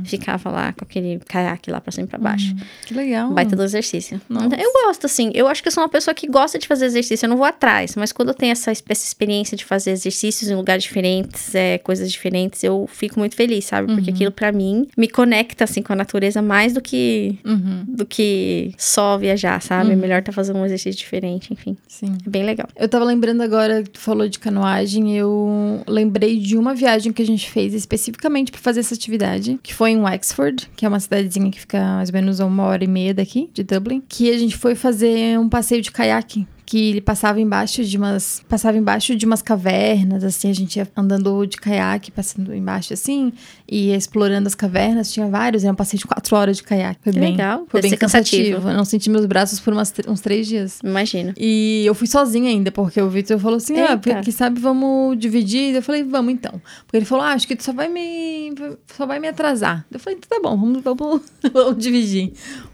[0.04, 2.54] Ficava lá com aquele caiaque lá pra cima e pra baixo.
[2.86, 3.30] Que legal.
[3.32, 4.20] Baita do exercício.
[4.28, 4.56] Nossa.
[4.56, 5.30] Eu gosto, assim.
[5.34, 7.24] Eu acho que eu sou uma pessoa que gosta de fazer exercício.
[7.26, 7.94] Eu não vou atrás.
[7.96, 12.10] Mas quando eu tenho essa, essa experiência de fazer exercícios em lugares diferentes, é, coisas
[12.10, 13.92] diferentes, eu fico muito feliz, sabe?
[13.94, 18.06] Porque aquilo, pra mim, me conecta, assim, com a natureza mais do que, Uhum, do
[18.06, 19.92] que só viajar, sabe?
[19.92, 21.76] É melhor tá fazendo um exercício diferente, enfim.
[21.88, 22.16] sim.
[22.26, 22.68] É bem legal.
[22.76, 27.26] Eu tava lembrando agora tu falou de canoagem, eu lembrei de uma viagem que a
[27.26, 31.50] gente fez especificamente pra fazer essa atividade, que foi em Wexford, que é uma cidadezinha
[31.50, 34.56] que fica mais ou menos uma hora e meia daqui, de Dublin, que a gente
[34.56, 36.46] foi fazer um passeio de caiaque.
[36.72, 38.42] Que ele passava embaixo de umas.
[38.48, 43.30] Passava embaixo de umas cavernas, assim, a gente ia andando de caiaque, passando embaixo assim,
[43.68, 47.00] e ia explorando as cavernas, tinha vários, era um passeio de quatro horas de caiaque.
[47.04, 47.66] Foi Que bem, legal.
[47.68, 48.42] Foi Deve bem cansativo.
[48.52, 48.70] cansativo.
[48.70, 50.78] Eu não senti meus braços por umas uns três dias.
[50.82, 51.34] Imagino.
[51.36, 54.22] E eu fui sozinha ainda, porque o Victor falou assim: ah, Eita.
[54.22, 55.74] que sabe, vamos dividir.
[55.74, 56.52] Eu falei, vamos então.
[56.86, 58.50] Porque ele falou: ah, acho que tu só vai me.
[58.96, 59.84] só vai me atrasar.
[59.90, 61.20] Eu falei, então tá bom, vamos, vamos,
[61.52, 62.32] vamos dividir.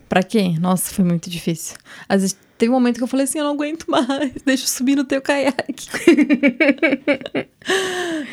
[0.09, 0.55] Pra quê?
[0.61, 1.77] Nossa, foi muito difícil.
[2.09, 4.69] Às vezes teve um momento que eu falei assim: eu não aguento mais, deixa eu
[4.69, 5.89] subir no teu caiaque.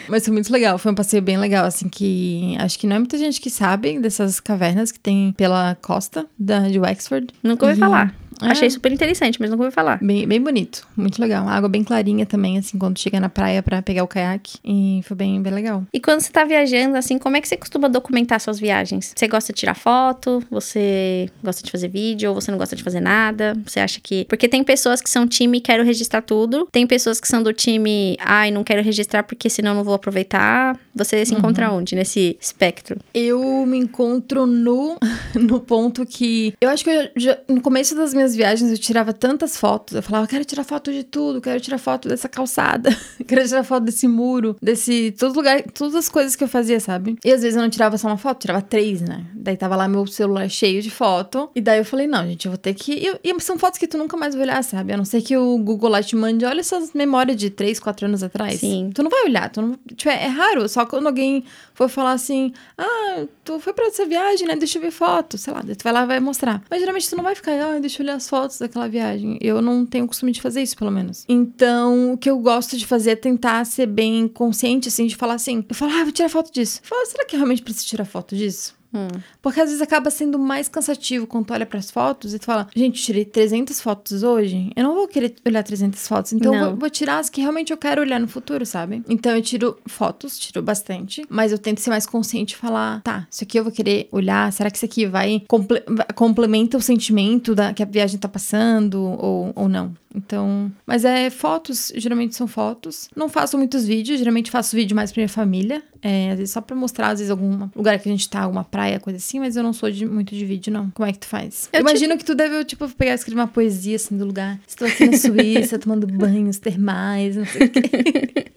[0.08, 3.00] Mas foi muito legal, foi um passeio bem legal, assim, que acho que não é
[3.00, 7.28] muita gente que sabe dessas cavernas que tem pela costa da, de Wexford.
[7.44, 8.16] Nunca ouvi E- falar.
[8.42, 8.48] É.
[8.48, 10.00] Achei super interessante, mas nunca ouvi falar.
[10.02, 11.48] Bem, bem bonito, muito legal.
[11.48, 14.58] A água bem clarinha também, assim, quando chega na praia pra pegar o caiaque.
[14.64, 15.84] E foi bem, bem legal.
[15.94, 19.14] E quando você tá viajando, assim, como é que você costuma documentar suas viagens?
[19.16, 20.44] Você gosta de tirar foto?
[20.52, 22.30] Você gosta de fazer vídeo?
[22.30, 23.56] Ou você não gosta de fazer nada?
[23.66, 24.26] Você acha que.
[24.26, 26.68] Porque tem pessoas que são time quero registrar tudo.
[26.72, 30.78] Tem pessoas que são do time, ai, não quero registrar porque senão não vou aproveitar.
[30.96, 32.98] Você se encontra onde nesse espectro?
[33.14, 34.98] Eu me encontro no,
[35.36, 36.54] no ponto que.
[36.62, 39.96] Eu acho que eu já- no começo das minhas viagens eu tirava tantas fotos.
[39.96, 42.90] Eu falava, quero tirar foto de tudo, quero tirar foto dessa calçada,
[43.28, 45.14] quero tirar foto desse muro, desse.
[45.20, 47.18] Todos lugar, todas as coisas que eu fazia, sabe?
[47.26, 49.26] E às vezes eu não tirava só uma foto, tirava três, né?
[49.34, 51.50] Daí tava lá meu celular cheio de foto.
[51.54, 52.94] E daí eu falei, não, gente, eu vou ter que.
[52.94, 54.94] E, e são fotos que tu nunca mais vai olhar, sabe?
[54.94, 58.06] A não ser que o Google lá te mande, olha essas memórias de três, quatro
[58.06, 58.60] anos atrás.
[58.60, 58.92] Sim.
[58.94, 59.78] Tu não vai olhar, tu não.
[59.96, 64.06] Tipo, é, é raro, só quando alguém for falar assim, ah, tu foi pra essa
[64.06, 64.56] viagem, né?
[64.56, 66.64] Deixa eu ver foto, sei lá, daí tu vai lá e vai mostrar.
[66.70, 69.38] Mas geralmente tu não vai ficar, ah, deixa eu olhar as fotos daquela viagem.
[69.42, 71.26] Eu não tenho o costume de fazer isso, pelo menos.
[71.28, 75.36] Então, o que eu gosto de fazer é tentar ser bem consciente, assim, de falar
[75.36, 76.82] assim, eu falo, ah, vou tirar foto disso.
[76.84, 78.76] Eu falo, será que realmente preciso tirar foto disso?
[78.96, 79.08] Hum.
[79.42, 82.68] Porque às vezes acaba sendo mais cansativo quando tu olha pras fotos e tu fala,
[82.74, 86.76] gente, tirei 300 fotos hoje, eu não vou querer olhar 300 fotos, então eu vou,
[86.78, 89.04] vou tirar as que realmente eu quero olhar no futuro, sabe?
[89.10, 93.28] Então eu tiro fotos, tiro bastante, mas eu tento ser mais consciente e falar, tá,
[93.30, 95.84] isso aqui eu vou querer olhar, será que isso aqui vai, comple
[96.16, 99.94] complementa o sentimento da, que a viagem tá passando ou, ou não?
[100.16, 103.10] Então, mas é fotos, geralmente são fotos.
[103.16, 105.84] Não faço muitos vídeos, geralmente faço vídeo mais pra minha família.
[106.02, 108.64] É, às vezes só pra mostrar, às vezes, algum lugar que a gente tá, alguma
[108.64, 110.92] praia, coisa assim, mas eu não sou de- muito de vídeo, não.
[110.92, 111.68] Como é que tu faz?
[111.74, 114.60] Eu Imagino que tu deve, tipo, pegar e escrever uma poesia assim do lugar.
[114.68, 117.82] Estou aqui na Suíça, tomando banhos termais, não sei o quê.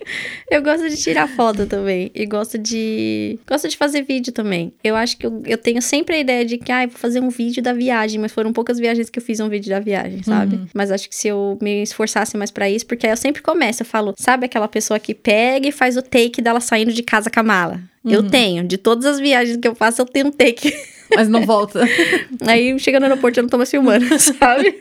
[0.51, 2.11] Eu gosto de tirar foto também.
[2.15, 3.39] E gosto de.
[3.47, 4.73] Gosto de fazer vídeo também.
[4.83, 7.21] Eu acho que eu, eu tenho sempre a ideia de que, ah, eu vou fazer
[7.21, 10.23] um vídeo da viagem, mas foram poucas viagens que eu fiz um vídeo da viagem,
[10.23, 10.61] sabe?
[10.73, 13.83] Mas acho que se eu me esforçasse mais pra isso, porque aí eu sempre começo,
[13.83, 17.31] eu falo, sabe aquela pessoa que pega e faz o take dela saindo de casa
[17.31, 17.81] com a mala?
[18.05, 18.65] Eu tenho.
[18.65, 20.73] De todas as viagens que eu faço, eu tenho um take.
[21.15, 21.83] Mas não volta.
[22.47, 24.77] Aí chega no aeroporto eu não tô mais filmando, sabe?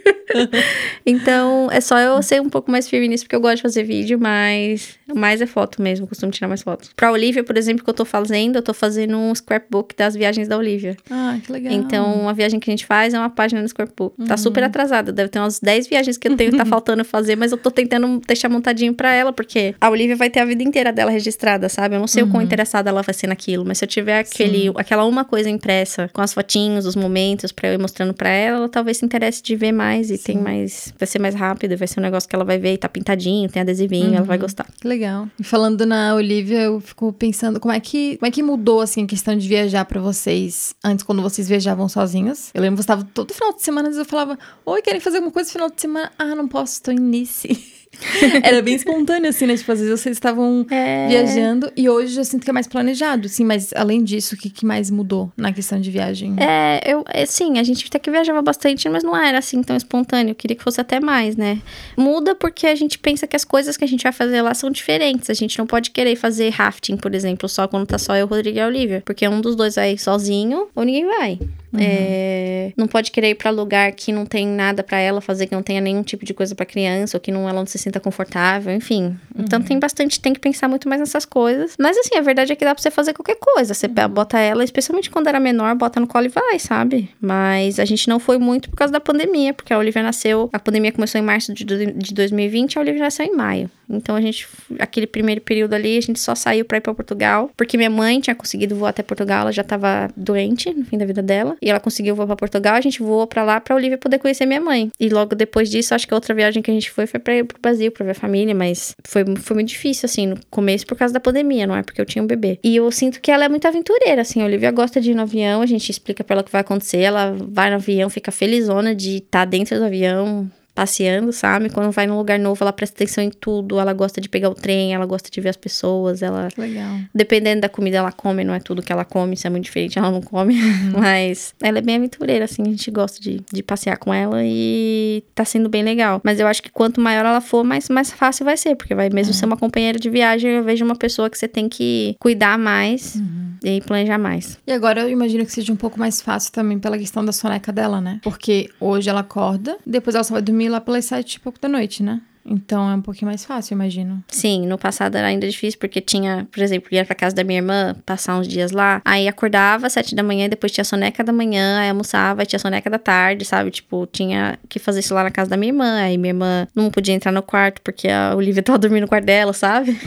[1.05, 3.83] então é só eu ser um pouco mais firme nisso, porque eu gosto de fazer
[3.83, 6.91] vídeo, mas mais é foto mesmo, eu costumo tirar mais fotos.
[6.95, 10.47] Pra Olivia, por exemplo, que eu tô fazendo, eu tô fazendo um scrapbook das viagens
[10.47, 10.97] da Olivia.
[11.09, 11.73] Ah, que legal.
[11.73, 14.15] Então, a viagem que a gente faz é uma página no scrapbook.
[14.25, 17.35] Tá super atrasada, deve ter umas 10 viagens que eu tenho que tá faltando fazer,
[17.35, 20.63] mas eu tô tentando deixar montadinho pra ela, porque a Olivia vai ter a vida
[20.63, 21.95] inteira dela registrada, sabe?
[21.95, 24.71] Eu não sei o quão interessada ela vai ser naquilo, mas se eu tiver aquele,
[24.75, 28.57] aquela uma coisa impressa com as fotinhos, os momentos pra eu ir mostrando pra ela,
[28.57, 31.87] ela talvez se interesse de ver mais e tem mais, vai ser mais rápido, vai
[31.87, 34.65] ser um negócio que ela vai ver e tá pintadinho, tem adesivinho, ela vai gostar.
[34.81, 35.29] Que legal.
[35.39, 39.03] E falando na Olivia, eu fico pensando como é que, como é que mudou assim
[39.03, 42.49] a questão de viajar pra vocês antes quando vocês viajavam sozinhas.
[42.51, 44.99] Eu lembro que você estava todo final de semana, às vezes eu falava: "Oi, querem
[44.99, 47.47] fazer alguma coisa no final de semana?" "Ah, não posso, tô em Nice."
[48.43, 49.55] Era bem espontâneo assim, né?
[49.57, 51.07] Tipo, às vezes vocês estavam É.
[51.07, 54.49] viajando e hoje eu sinto que é mais planejado, sim, mas além disso, o que,
[54.49, 56.35] que mais mudou na questão de viagem?
[56.39, 59.75] É, eu, é, sim, a gente até que viajava bastante, mas não era assim tão
[59.75, 60.31] espontâneo.
[60.31, 61.59] Eu queria que fosse até mais, né?
[61.97, 64.69] Muda porque a gente pensa que as coisas que a gente vai fazer lá são
[64.69, 65.29] diferentes.
[65.29, 68.57] A gente não pode querer fazer rafting, por exemplo, só quando tá só eu, Rodrigo
[68.57, 69.01] e a Olivia.
[69.05, 71.39] Porque um dos dois vai sozinho ou ninguém vai.
[71.73, 75.55] É, não pode querer ir pra lugar que não tem nada pra ela fazer, que
[75.55, 77.99] não tenha nenhum tipo de coisa pra criança, ou que não, ela não se sinta
[77.99, 79.17] confortável, enfim.
[79.37, 81.75] Então tem bastante, tem que pensar muito mais nessas coisas.
[81.79, 83.73] Mas assim, a verdade é que dá pra você fazer qualquer coisa.
[83.73, 87.09] Você pe- bota ela, especialmente quando era menor, bota no colo e vai, sabe?
[87.21, 90.49] Mas a gente não foi muito por causa da pandemia, porque a Olivia nasceu.
[90.53, 93.69] A pandemia começou em março de, de 2020, a Olivia nasceu em maio.
[93.89, 94.45] Então a gente,
[94.79, 98.19] aquele primeiro período ali, a gente só saiu pra ir pra Portugal, porque minha mãe
[98.19, 101.69] tinha conseguido voar até Portugal, ela já tava doente no fim da vida dela, e
[101.69, 104.61] ela conseguiu voar pra Portugal, a gente voou pra lá pra Olivia poder conhecer minha
[104.61, 104.89] mãe.
[104.97, 107.43] E logo depois disso, acho que a outra viagem que a gente foi foi ir
[107.43, 110.97] pro Brasil, pra ver a família, mas foi, foi muito difícil, assim, no começo por
[110.97, 112.57] causa da pandemia, não é porque eu tinha um bebê.
[112.63, 115.23] E eu sinto que ela é muito aventureira, assim, a Olivia gosta de ir no
[115.23, 118.31] avião, a gente explica pra ela o que vai acontecer, ela vai no avião, fica
[118.31, 121.71] felizona de estar dentro do avião, passeando, sabe?
[121.71, 124.53] Quando vai num lugar novo, ela presta atenção em tudo, ela gosta de pegar o
[124.53, 126.99] trem, ela gosta de ver as pessoas, ela legal.
[127.15, 129.97] Dependendo da comida ela come, não é tudo que ela come, isso é muito diferente,
[129.97, 130.55] ela não come.
[130.95, 135.23] Mas ela é bem aventureira, assim, a gente gosta de, de passear com ela e
[135.33, 136.21] tá sendo bem legal.
[136.23, 139.09] Mas eu acho que quanto maior ela for, mais, mais fácil vai ser, porque vai
[139.09, 142.55] mesmo ser uma companheira de viagem, eu vejo uma pessoa que você tem que cuidar
[142.59, 143.19] mais
[143.63, 144.59] e planejar mais.
[144.67, 147.71] E agora eu imagino que seja um pouco mais fácil também pela questão da soneca
[147.71, 148.19] dela, né?
[148.21, 151.67] Porque hoje ela acorda, depois ela só vai dormir lá pelas sete e pouco da
[151.67, 152.21] noite, né?
[152.49, 154.23] Então é um pouquinho mais fácil, imagino.
[154.29, 157.59] Sim, no passado era ainda difícil, porque tinha, por exemplo, ia pra casa da minha
[157.59, 161.33] irmã, passar uns dias lá, aí acordava às sete da manhã, depois tinha soneca da
[161.33, 163.69] manhã, aí almoçava, aí tinha soneca da tarde, sabe?
[163.69, 166.89] Tipo, tinha que fazer isso lá na casa da minha irmã, aí minha irmã não
[166.89, 169.97] podia entrar no quarto, porque a Olivia tava dormindo no quarto dela, sabe?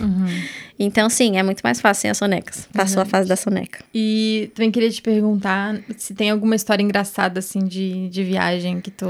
[0.78, 2.66] Então, sim, é muito mais fácil sem as sonecas.
[2.72, 3.84] Passou a fase da soneca.
[3.94, 8.90] E também queria te perguntar se tem alguma história engraçada, assim, de, de viagem que
[8.90, 9.06] tu,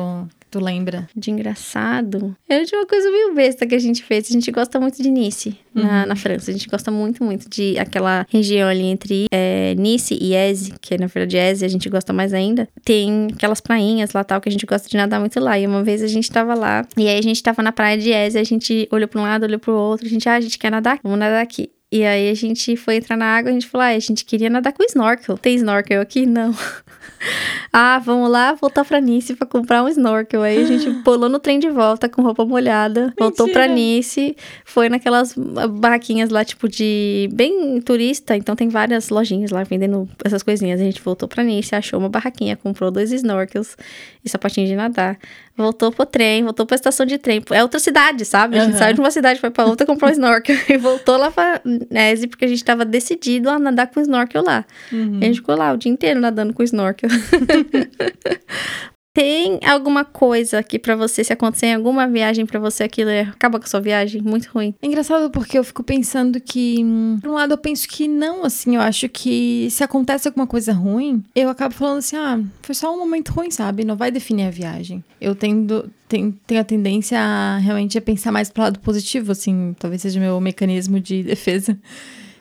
[0.50, 1.08] tu lembra.
[1.14, 2.36] De engraçado.
[2.48, 4.28] É de uma coisa meio besta que a gente fez.
[4.28, 6.50] A gente gosta muito de Nice, na, na França.
[6.50, 10.98] A gente gosta muito, muito de aquela região ali entre é, Nice e Eze, que
[10.98, 12.68] na verdade Eze a gente gosta mais ainda.
[12.84, 15.58] Tem aquelas prainhas lá tal que a gente gosta de nadar muito lá.
[15.58, 18.10] E uma vez a gente tava lá, e aí a gente tava na praia de
[18.10, 20.58] Eze, a gente olhou pra um lado, olhou pro outro, a gente, ah, a gente
[20.58, 20.98] quer nadar?
[21.02, 21.70] Vamos nadar aqui.
[21.92, 24.48] E aí a gente foi entrar na água, a gente falou, ah, a gente queria
[24.48, 25.36] nadar com snorkel.
[25.36, 26.24] Tem snorkel aqui?
[26.24, 26.54] Não.
[27.72, 30.42] ah, vamos lá voltar pra Nice pra comprar um snorkel.
[30.42, 33.74] Aí a gente pulou no trem de volta com roupa molhada, voltou pra Mentira.
[33.74, 40.08] Nice, foi naquelas barraquinhas lá, tipo de bem turista, então tem várias lojinhas lá vendendo
[40.24, 40.80] essas coisinhas.
[40.80, 43.76] A gente voltou pra Nice, achou uma barraquinha, comprou dois snorkels
[44.24, 45.18] e sapatinho de nadar.
[45.56, 47.42] Voltou pro trem, voltou pra estação de trem.
[47.50, 48.56] É outra cidade, sabe?
[48.58, 48.78] A gente Aham.
[48.78, 52.26] saiu de uma cidade, foi pra outra, comprou um snorkel e voltou lá pra, maionese
[52.26, 54.64] porque a gente tava decidido a nadar com snorkel lá.
[54.92, 55.18] Uhum.
[55.20, 57.08] A gente ficou lá o dia inteiro nadando com snorkel.
[59.12, 63.22] Tem alguma coisa que pra você, se acontecer em alguma viagem pra você, aquilo é-
[63.22, 64.22] acaba com a sua viagem?
[64.22, 64.72] Muito ruim.
[64.80, 68.44] É engraçado porque eu fico pensando que, hum, por um lado, eu penso que não,
[68.44, 72.74] assim, eu acho que se acontece alguma coisa ruim, eu acabo falando assim, ah, foi
[72.74, 73.84] só um momento ruim, sabe?
[73.84, 75.02] Não vai definir a viagem.
[75.20, 79.74] Eu tendo, ten- tenho a tendência a realmente a pensar mais pro lado positivo, assim,
[79.76, 81.76] talvez seja meu mecanismo de defesa.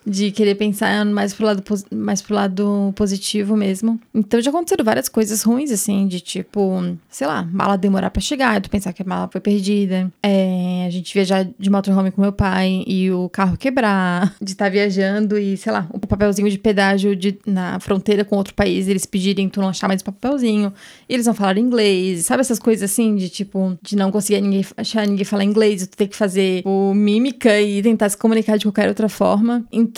[0.06, 4.00] De querer pensar mais pro, lado, mais pro lado positivo mesmo.
[4.14, 8.62] Então já aconteceram várias coisas ruins, assim, de tipo, sei lá, mala demorar pra chegar,
[8.62, 10.12] tu pensar que a mala foi perdida.
[10.24, 14.36] É, a gente viajar de motorhome com meu pai e o carro quebrar.
[14.42, 18.54] De estar viajando e, sei lá, o papelzinho de pedágio de, na fronteira com outro
[18.54, 20.74] país, eles pedirem tu não achar mais o papelzinho.
[21.08, 22.26] E eles não falaram inglês.
[22.26, 25.98] Sabe essas coisas assim, de tipo, de não conseguir ninguém, achar ninguém falar inglês, tu
[25.98, 29.66] ter que fazer o mímica e tentar se comunicar de qualquer outra forma.
[29.72, 29.89] Então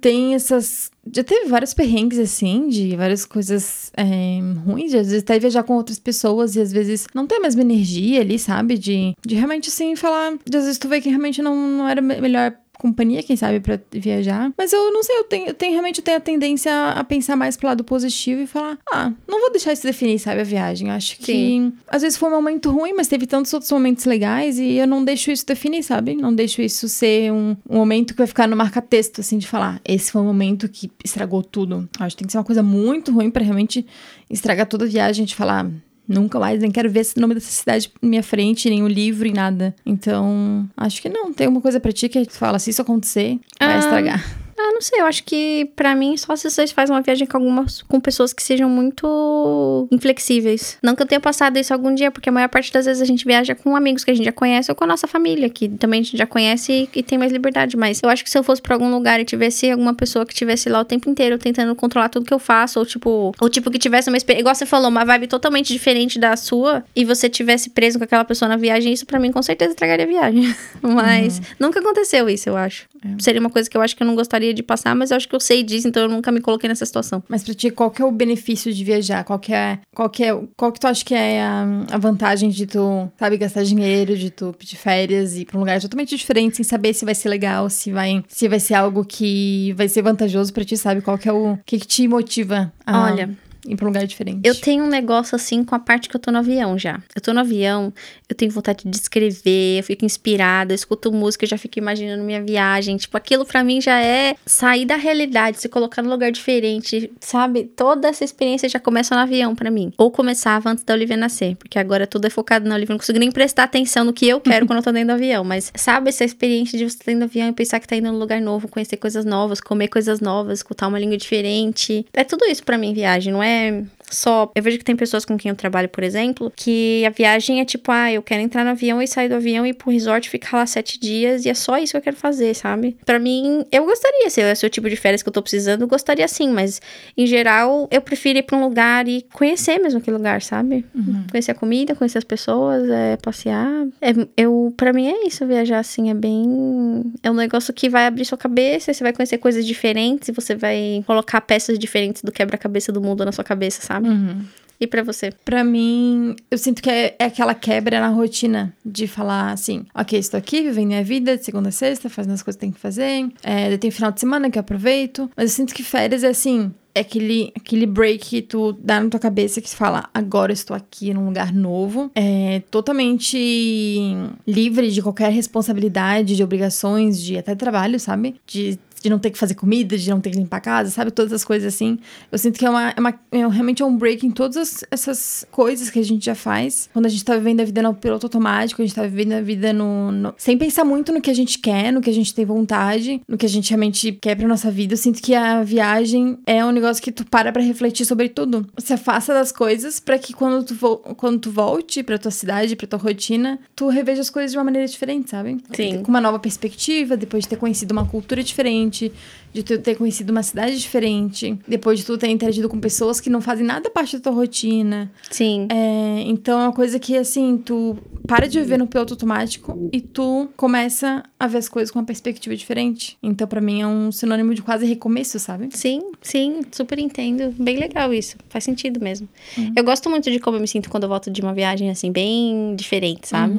[0.00, 0.90] tem essas.
[1.14, 5.74] Já teve vários perrengues, assim, de várias coisas é, ruins, às vezes até viajar com
[5.74, 8.76] outras pessoas e às vezes não ter a mesma energia ali, sabe?
[8.76, 10.36] De, de realmente, assim, falar.
[10.44, 13.78] De às vezes tu vê que realmente não, não era melhor companhia, quem sabe, pra
[13.90, 14.52] viajar.
[14.56, 17.56] Mas eu não sei, eu tenho, eu tenho realmente tenho a tendência a pensar mais
[17.56, 20.90] pro lado positivo e falar, ah, não vou deixar isso definir, sabe, a viagem.
[20.90, 21.72] Acho que Sim.
[21.88, 25.04] às vezes foi um momento ruim, mas teve tantos outros momentos legais e eu não
[25.04, 26.14] deixo isso definir, sabe?
[26.14, 29.80] Não deixo isso ser um, um momento que vai ficar no marca-texto, assim, de falar,
[29.84, 31.88] esse foi um momento que estragou tudo.
[31.98, 33.86] Acho que tem que ser uma coisa muito ruim pra realmente
[34.28, 35.70] estragar toda a viagem, de falar,
[36.08, 39.24] Nunca mais, nem quero ver esse nome dessa cidade na minha frente, nem o livro,
[39.24, 39.74] nem nada.
[39.84, 41.32] Então, acho que não.
[41.32, 44.45] Tem uma coisa pra ti que tu fala, se isso acontecer, vai Ah, estragar.
[44.58, 47.36] Ah, não sei, eu acho que pra mim só se vocês fazem uma viagem com
[47.36, 50.78] algumas com pessoas que sejam muito inflexíveis.
[50.82, 53.04] Não que eu tenha passado isso algum dia, porque a maior parte das vezes a
[53.04, 55.68] gente viaja com amigos que a gente já conhece ou com a nossa família, que
[55.68, 57.76] também a gente já conhece e, e tem mais liberdade.
[57.76, 60.34] Mas eu acho que se eu fosse pra algum lugar e tivesse alguma pessoa que
[60.34, 63.70] tivesse lá o tempo inteiro tentando controlar tudo que eu faço, ou tipo, ou tipo
[63.70, 67.28] que tivesse uma experiência, igual você falou, uma vibe totalmente diferente da sua, e você
[67.28, 70.54] tivesse preso com aquela pessoa na viagem, isso pra mim com certeza estragaria a viagem.
[70.80, 72.86] Mas nunca aconteceu isso, eu acho.
[73.18, 75.28] Seria uma coisa que eu acho que eu não gostaria de passar, mas eu acho
[75.28, 77.22] que eu sei disso, então eu nunca me coloquei nessa situação.
[77.28, 79.24] Mas pra ti, qual que é o benefício de viajar?
[79.24, 82.50] Qual que é, qual que, é, qual que tu acha que é a, a vantagem
[82.50, 86.16] de tu, sabe, gastar dinheiro, de tu pedir férias e ir pra um lugar totalmente
[86.16, 89.88] diferente, sem saber se vai ser legal, se vai, se vai ser algo que vai
[89.88, 91.00] ser vantajoso pra ti, sabe?
[91.00, 93.30] Qual que é o que, que te motiva a Olha,
[93.66, 94.40] ir pra um lugar diferente?
[94.44, 97.00] Eu tenho um negócio assim com a parte que eu tô no avião já.
[97.14, 97.92] Eu tô no avião,
[98.28, 102.22] eu tenho vontade de escrever, eu fico inspirada, eu escuto música, eu já fico imaginando
[102.22, 102.96] minha viagem.
[102.96, 107.64] Tipo, aquilo pra mim já é sair da realidade, se colocar num lugar diferente, sabe?
[107.64, 109.92] Toda essa experiência já começa no avião pra mim.
[109.96, 112.92] Ou começava antes da Olivia nascer, porque agora tudo é focado na Olivia.
[112.92, 115.14] Eu não consigo nem prestar atenção no que eu quero quando eu tô dentro do
[115.14, 115.44] avião.
[115.44, 118.10] Mas sabe essa experiência de você estar dentro do avião e pensar que tá indo
[118.10, 122.06] num lugar novo, conhecer coisas novas, comer coisas novas, escutar uma língua diferente.
[122.12, 124.50] É tudo isso pra mim, viagem, não é and só.
[124.54, 127.64] Eu vejo que tem pessoas com quem eu trabalho, por exemplo, que a viagem é
[127.64, 130.28] tipo, ah, eu quero entrar no avião e sair do avião e ir pro resort
[130.28, 132.96] ficar lá sete dias e é só isso que eu quero fazer, sabe?
[133.04, 135.82] Pra mim, eu gostaria, se esse é o tipo de férias que eu tô precisando,
[135.82, 136.80] eu gostaria sim, mas
[137.16, 140.84] em geral, eu prefiro ir pra um lugar e conhecer mesmo aquele lugar, sabe?
[141.30, 143.86] Conhecer a comida, conhecer as pessoas, é, passear.
[144.00, 147.12] É, eu, pra mim é isso, viajar assim, é bem.
[147.22, 150.54] É um negócio que vai abrir sua cabeça, você vai conhecer coisas diferentes, e você
[150.54, 153.95] vai colocar peças diferentes do quebra-cabeça do mundo na sua cabeça, sabe?
[154.04, 154.44] Uhum.
[154.80, 155.32] E pra você?
[155.44, 160.18] Pra mim, eu sinto que é, é aquela quebra na rotina de falar assim: ok,
[160.18, 162.80] estou aqui, vivendo minha vida de segunda a sexta, fazendo as coisas que tem que
[162.80, 163.30] fazer.
[163.42, 165.30] É, tem final de semana que eu aproveito.
[165.36, 166.72] Mas eu sinto que férias é assim.
[166.94, 170.74] É aquele, aquele break que tu dá na tua cabeça que fala, agora eu estou
[170.74, 172.10] aqui num lugar novo.
[172.14, 174.14] É totalmente
[174.46, 178.36] livre de qualquer responsabilidade, de obrigações, de até trabalho, sabe?
[178.46, 181.10] De de não ter que fazer comida, de não ter que limpar a casa, sabe?
[181.10, 181.98] Todas as coisas assim.
[182.32, 184.84] Eu sinto que é, uma, é, uma, é realmente é um break em todas as-
[184.90, 186.88] essas coisas que a gente já faz.
[186.92, 189.40] Quando a gente tá vivendo a vida no piloto automático, a gente tá vivendo a
[189.40, 192.34] vida no, no- Sem pensar muito no que a gente quer, no que a gente
[192.34, 194.94] tem vontade, no que a gente realmente quer pra nossa vida.
[194.94, 198.66] Eu sinto que a viagem é um negócio que tu para pra refletir sobre tudo.
[198.78, 202.74] Se afasta das coisas pra que quando tu, vo- quando tu volte pra tua cidade,
[202.76, 205.58] pra tua rotina, tu reveja as coisas de uma maneira diferente, sabe?
[205.74, 206.02] Sim.
[206.02, 209.12] com uma nova perspectiva, depois de ter conhecido uma cultura diferente, gente
[209.56, 213.30] de tu ter conhecido uma cidade diferente, depois de tu ter interagido com pessoas que
[213.30, 215.10] não fazem nada parte da tua rotina.
[215.30, 215.66] Sim.
[215.70, 217.96] É, então é uma coisa que, assim, tu
[218.28, 222.04] para de viver no piloto automático e tu começa a ver as coisas com uma
[222.04, 223.16] perspectiva diferente.
[223.22, 225.68] Então, pra mim, é um sinônimo de quase recomeço, sabe?
[225.72, 227.54] Sim, sim, super entendo.
[227.58, 228.36] Bem legal isso.
[228.50, 229.26] Faz sentido mesmo.
[229.74, 232.12] Eu gosto muito de como eu me sinto quando eu volto de uma viagem, assim,
[232.12, 233.54] bem diferente, sabe?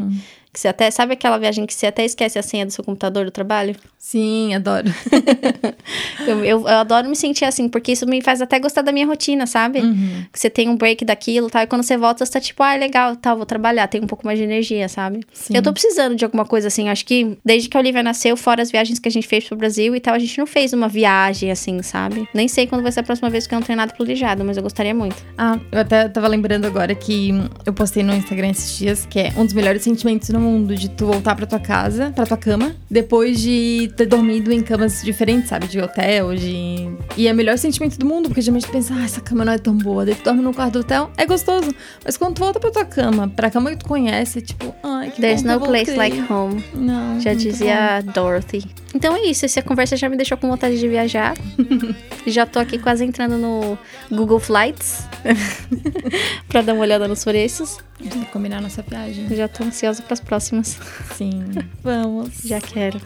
[0.53, 0.89] Que você até.
[0.89, 3.75] Sabe aquela viagem que você até esquece a senha do seu computador do trabalho?
[3.99, 4.87] Sim, adoro.
[6.19, 9.05] eu, eu, eu, adoro me sentir assim, porque isso me faz até gostar da minha
[9.05, 9.79] rotina, sabe?
[9.79, 10.25] Uhum.
[10.31, 12.75] Que você tem um break daquilo, tal, e quando você volta, você tá tipo, ah,
[12.75, 15.21] legal, tal, vou trabalhar, tem um pouco mais de energia, sabe?
[15.33, 15.55] Sim.
[15.55, 18.61] Eu tô precisando de alguma coisa assim, acho que desde que a Olivia nasceu, fora
[18.61, 20.87] as viagens que a gente fez pro Brasil e tal, a gente não fez uma
[20.87, 22.27] viagem assim, sabe?
[22.33, 24.57] Nem sei quando vai ser a próxima vez que eu não tenho nada planejado, mas
[24.57, 25.15] eu gostaria muito.
[25.37, 27.29] Ah, eu até tava lembrando agora que
[27.65, 30.89] eu postei no Instagram esses dias que é um dos melhores sentimentos no mundo de
[30.89, 35.49] tu voltar pra tua casa, pra tua cama, depois de ter dormido em camas diferentes,
[35.49, 35.67] sabe?
[35.67, 36.89] De hotel, de.
[37.15, 39.53] E é o melhor sentimento do mundo, porque geralmente tu pensa, ah, essa cama não
[39.53, 40.05] é tão boa.
[40.05, 41.73] Daí tu dorme no quarto do hotel, é gostoso.
[42.03, 45.11] Mas quando tu volta pra tua cama, pra cama que tu conhece, é tipo, ai,
[45.11, 46.63] que There's bom no que place like home.
[46.73, 47.19] Não.
[47.19, 48.63] Já dizia Dorothy.
[48.97, 51.35] Então é isso, essa conversa já me deixou com vontade de viajar.
[52.25, 53.77] já tô aqui quase entrando no
[54.09, 55.07] Google Flights
[56.49, 57.77] pra dar uma olhada nos preços.
[57.99, 59.27] que combinar nossa viagem.
[59.35, 60.79] Já tô ansiosa pras próximas.
[61.13, 61.43] Sim.
[61.83, 62.29] Vamos.
[62.43, 62.99] Já quero.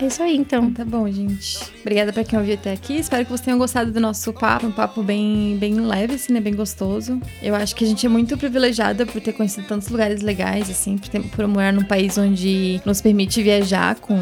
[0.00, 0.72] é isso aí, então.
[0.72, 1.58] Tá bom, gente.
[1.82, 2.94] Obrigada pra quem ouviu até aqui.
[2.94, 4.66] Espero que vocês tenham gostado do nosso papo.
[4.66, 6.40] Um papo bem, bem leve, assim, né?
[6.40, 7.20] Bem gostoso.
[7.42, 10.96] Eu acho que a gente é muito privilegiada por ter conhecido tantos lugares legais, assim,
[10.96, 14.16] por, ter, por morar num país onde nos permite viajar com.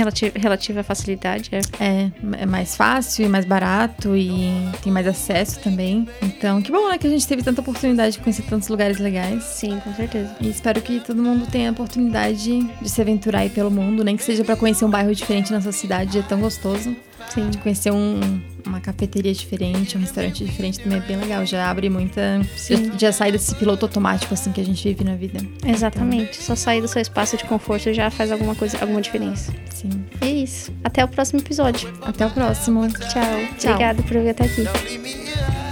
[0.00, 1.60] Relati- relativa facilidade, é.
[1.78, 2.10] É,
[2.42, 4.50] é mais fácil e mais barato e
[4.82, 6.08] tem mais acesso também.
[6.22, 6.96] Então, que bom, né?
[6.96, 9.42] Que a gente teve tanta oportunidade de conhecer tantos lugares legais.
[9.44, 10.34] Sim, com certeza.
[10.40, 14.16] E espero que todo mundo tenha a oportunidade de se aventurar aí pelo mundo, nem
[14.16, 16.96] que seja pra conhecer um bairro diferente na sua cidade, é tão gostoso.
[17.28, 17.50] Sim.
[17.50, 21.44] De conhecer um- uma cafeteria diferente, um restaurante diferente também é bem legal.
[21.46, 22.40] Já abre muita.
[22.42, 22.92] Já, Sim.
[22.98, 25.40] já sai desse piloto automático assim que a gente vive na vida.
[25.64, 26.42] Exatamente.
[26.42, 29.52] Só sair do seu espaço de conforto já faz alguma coisa, alguma diferença.
[29.72, 29.90] Sim.
[30.20, 30.72] E é isso.
[30.84, 31.92] Até o próximo episódio.
[32.02, 32.88] Até o próximo.
[32.88, 33.22] Tchau.
[33.58, 33.72] Tchau.
[33.72, 35.69] Obrigada por vir até aqui.